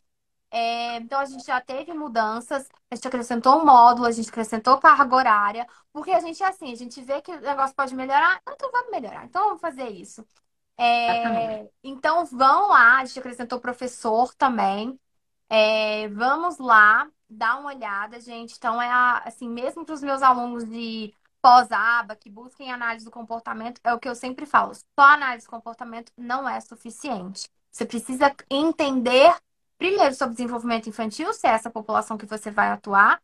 [0.51, 4.79] É, então a gente já teve mudanças, a gente acrescentou um módulo, a gente acrescentou
[4.79, 8.41] carga horária, porque a gente é assim, a gente vê que o negócio pode melhorar,
[8.47, 10.25] então vamos melhorar, então vamos fazer isso.
[10.77, 14.99] É, então vão lá, a gente acrescentou professor também.
[15.49, 18.55] É, vamos lá, dar uma olhada, gente.
[18.57, 23.11] Então é a, assim, mesmo para os meus alunos de pós-aba, que busquem análise do
[23.11, 24.73] comportamento, é o que eu sempre falo.
[24.75, 27.49] Só análise do comportamento não é suficiente.
[27.71, 29.33] Você precisa entender,
[29.77, 33.21] primeiro, sobre desenvolvimento infantil, se é essa população que você vai atuar,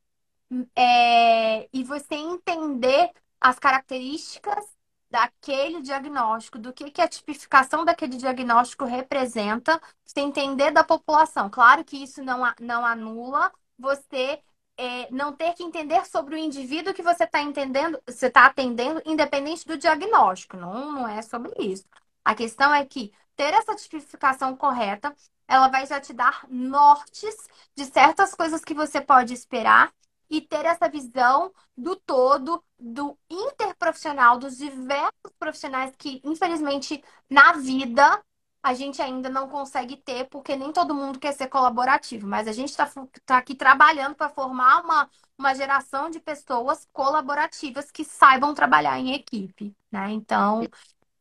[0.76, 3.12] é, e você entender
[3.42, 4.66] as características
[5.10, 11.50] daquele diagnóstico, do que, que a tipificação daquele diagnóstico representa, você entender da população.
[11.50, 14.42] Claro que isso não, não anula você
[14.78, 19.02] é, não ter que entender sobre o indivíduo que você está entendendo, você está atendendo,
[19.06, 20.58] independente do diagnóstico.
[20.58, 21.86] Não, não é sobre isso.
[22.24, 25.16] A questão é que ter essa tipificação correta,
[25.48, 27.36] ela vai já te dar nortes
[27.76, 29.94] de certas coisas que você pode esperar
[30.30, 38.24] e ter essa visão do todo, do interprofissional, dos diversos profissionais que, infelizmente, na vida
[38.66, 42.52] a gente ainda não consegue ter, porque nem todo mundo quer ser colaborativo, mas a
[42.52, 42.92] gente está
[43.24, 49.14] tá aqui trabalhando para formar uma, uma geração de pessoas colaborativas que saibam trabalhar em
[49.14, 50.10] equipe, né?
[50.10, 50.68] Então,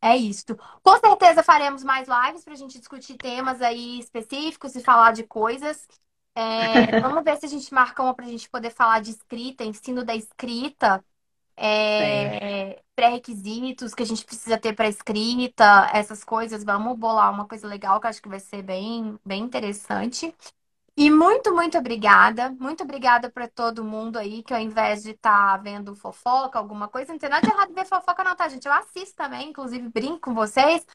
[0.00, 0.56] é isso.
[0.82, 5.24] Com certeza faremos mais lives para a gente discutir temas aí específicos e falar de
[5.24, 5.86] coisas.
[6.34, 9.64] É, vamos ver se a gente marca uma para a gente poder falar de escrita,
[9.64, 11.04] ensino da escrita
[11.56, 16.64] é, pré-requisitos que a gente precisa ter para escrita, essas coisas.
[16.64, 20.34] Vamos bolar uma coisa legal que eu acho que vai ser bem, bem interessante.
[20.96, 22.50] E muito, muito obrigada.
[22.50, 26.88] Muito obrigada para todo mundo aí que ao invés de estar tá vendo fofoca, alguma
[26.88, 28.66] coisa, não tem nada de errado ver fofoca, não, tá, gente?
[28.66, 30.86] Eu assisto também, inclusive brinco com vocês.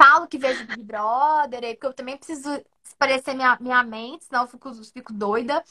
[0.00, 2.48] Falo que vejo Big Brother, porque eu também preciso
[2.84, 5.64] esparecer minha, minha mente, senão eu fico, fico doida.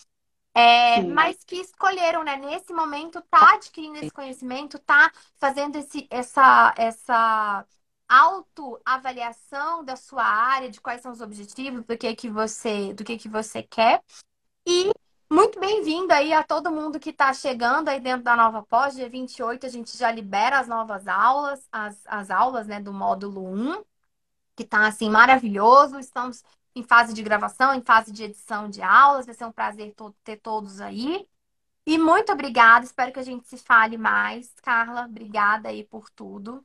[0.59, 6.73] É, mas que escolheram, né, nesse momento, tá adquirindo esse conhecimento, tá fazendo esse, essa,
[6.75, 7.63] essa
[8.09, 13.19] autoavaliação da sua área, de quais são os objetivos, do que que você, do que
[13.19, 14.01] que você quer.
[14.65, 14.89] E
[15.29, 18.95] muito bem-vindo aí a todo mundo que está chegando aí dentro da nova pós.
[18.95, 23.45] Dia 28 a gente já libera as novas aulas, as, as aulas, né, do módulo
[23.45, 23.83] 1,
[24.55, 25.99] que tá assim maravilhoso.
[25.99, 26.43] Estamos
[26.77, 29.25] em fase de gravação, em fase de edição de aulas.
[29.25, 29.93] Vai ser um prazer
[30.23, 31.27] ter todos aí.
[31.85, 34.53] E muito obrigada, espero que a gente se fale mais.
[34.61, 36.61] Carla, obrigada aí por tudo.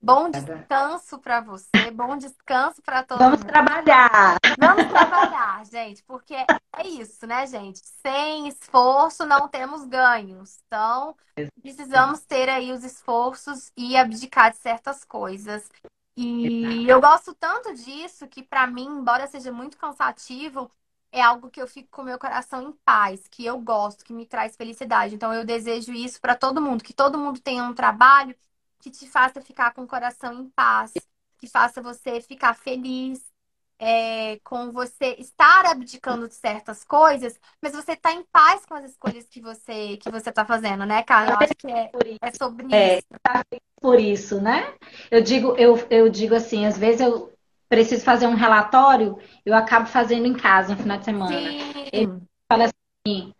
[0.00, 3.22] Bom descanso para você, bom descanso para todos.
[3.22, 4.38] Vamos trabalhar.
[4.58, 7.80] Vamos trabalhar, gente, porque é isso, né, gente?
[8.00, 10.58] Sem esforço não temos ganhos.
[10.66, 11.14] Então,
[11.60, 15.68] precisamos ter aí os esforços e abdicar de certas coisas.
[16.16, 20.70] E eu gosto tanto disso que, para mim, embora seja muito cansativo,
[21.10, 24.26] é algo que eu fico com meu coração em paz, que eu gosto, que me
[24.26, 25.14] traz felicidade.
[25.14, 28.34] Então, eu desejo isso para todo mundo, que todo mundo tenha um trabalho
[28.78, 30.92] que te faça ficar com o coração em paz,
[31.38, 33.32] que faça você ficar feliz,
[33.78, 38.84] é, com você estar abdicando de certas coisas, mas você está em paz com as
[38.84, 41.32] escolhas que você que você está fazendo, né, cara?
[41.32, 41.90] Eu acho que é,
[42.20, 43.08] é sobre é, isso.
[43.22, 43.42] Tá
[43.82, 44.72] por isso, né?
[45.10, 47.32] Eu digo, eu, eu digo assim, às vezes eu
[47.68, 51.36] preciso fazer um relatório, eu acabo fazendo em casa no final de semana.
[51.36, 51.88] Sim.
[51.92, 53.34] Eu fala assim,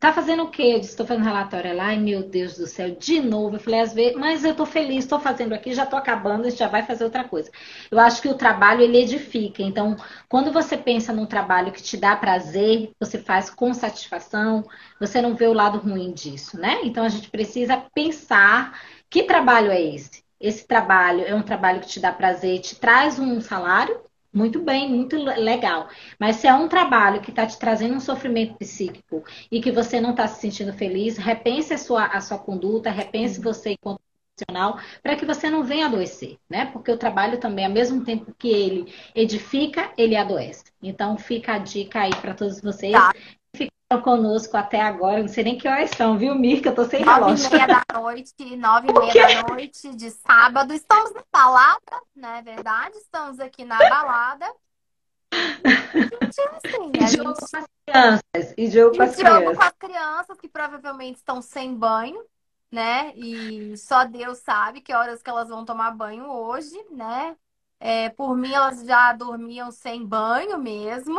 [0.00, 0.62] Tá fazendo o quê?
[0.62, 1.68] Eu disse, estou fazendo relatório.
[1.68, 3.56] Ela, ai meu Deus do céu, de novo.
[3.56, 6.50] Eu falei, às vezes, mas eu tô feliz, estou fazendo aqui, já tô acabando, a
[6.50, 7.50] gente já vai fazer outra coisa.
[7.90, 9.60] Eu acho que o trabalho, ele edifica.
[9.60, 9.96] Então,
[10.28, 14.64] quando você pensa num trabalho que te dá prazer, você faz com satisfação,
[15.00, 16.78] você não vê o lado ruim disso, né?
[16.84, 18.78] Então, a gente precisa pensar
[19.10, 20.22] que trabalho é esse?
[20.40, 24.00] Esse trabalho é um trabalho que te dá prazer, te traz um salário,
[24.32, 25.88] muito bem, muito legal.
[26.18, 30.00] Mas se é um trabalho que está te trazendo um sofrimento psíquico e que você
[30.00, 34.00] não está se sentindo feliz, repense a sua, a sua conduta, repense você enquanto
[34.38, 36.66] profissional, para que você não venha adoecer, né?
[36.66, 40.64] Porque o trabalho também, ao mesmo tempo que ele edifica, ele adoece.
[40.80, 42.92] Então fica a dica aí para todos vocês.
[42.92, 43.12] Tá
[43.96, 45.20] conosco até agora.
[45.20, 46.68] Não sei nem que horas são, viu, Mirka?
[46.68, 47.44] Eu tô sem nove relógio.
[47.44, 50.74] Nove e meia da noite, nove e meia da noite de sábado.
[50.74, 52.98] Estamos na balada, não é verdade?
[52.98, 54.46] Estamos aqui na balada.
[55.32, 57.50] Gente, assim, e jogo gente...
[57.50, 58.54] com as crianças.
[58.58, 59.56] E jogo, com, as jogo crianças.
[59.56, 62.22] com as crianças que provavelmente estão sem banho,
[62.70, 63.12] né?
[63.16, 67.34] E só Deus sabe que horas que elas vão tomar banho hoje, né?
[67.80, 71.18] É, por mim, elas já dormiam sem banho mesmo.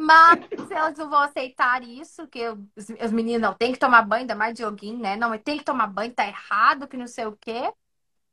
[0.00, 4.20] Mas elas não vão aceitar isso, que os, os meninos não tem que tomar banho,
[4.20, 5.16] ainda mais Dioguinho, né?
[5.16, 7.72] Não, tem que tomar banho, tá errado, que não sei o quê.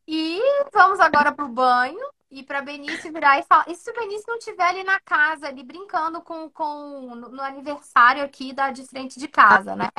[0.08, 0.40] E
[0.72, 3.68] vamos agora pro banho e para Benício virar e falar.
[3.68, 7.42] E se o Benício não estiver ali na casa, ali brincando com, com no, no
[7.42, 9.90] aniversário aqui da de frente de casa, né?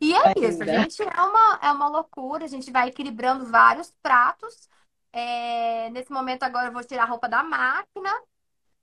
[0.00, 1.02] E é isso, gente.
[1.02, 2.44] É uma, é uma loucura.
[2.44, 4.68] A gente vai equilibrando vários pratos.
[5.12, 8.10] É, nesse momento agora eu vou tirar a roupa da máquina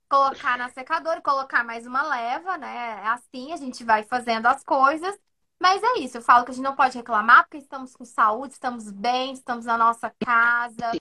[0.08, 3.00] colocar na secadora, colocar mais uma leva, né?
[3.02, 5.16] É assim a gente vai fazendo as coisas.
[5.60, 8.54] Mas é isso, eu falo que a gente não pode reclamar porque estamos com saúde,
[8.54, 10.92] estamos bem, estamos na nossa casa,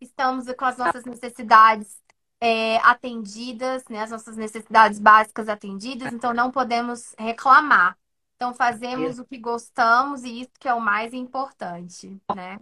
[0.00, 2.00] estamos com as nossas necessidades
[2.40, 4.02] é, atendidas, né?
[4.02, 7.98] As nossas necessidades básicas atendidas, então não podemos reclamar.
[8.36, 12.58] Então fazemos o que gostamos e isso que é o mais importante, né?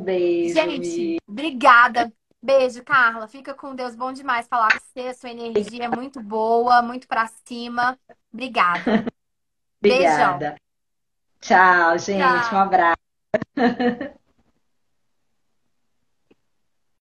[0.00, 0.54] Beijo.
[0.54, 2.12] Gente, obrigada
[2.44, 3.26] Beijo, Carla.
[3.26, 3.94] Fica com Deus.
[3.94, 5.14] Bom demais falar com você.
[5.14, 7.98] Sua energia é muito boa, muito pra cima.
[8.30, 8.80] Obrigada.
[9.80, 10.38] Obrigada.
[10.38, 10.56] Beijão.
[11.40, 12.20] Tchau, gente.
[12.20, 12.54] Tchau.
[12.54, 13.00] Um abraço.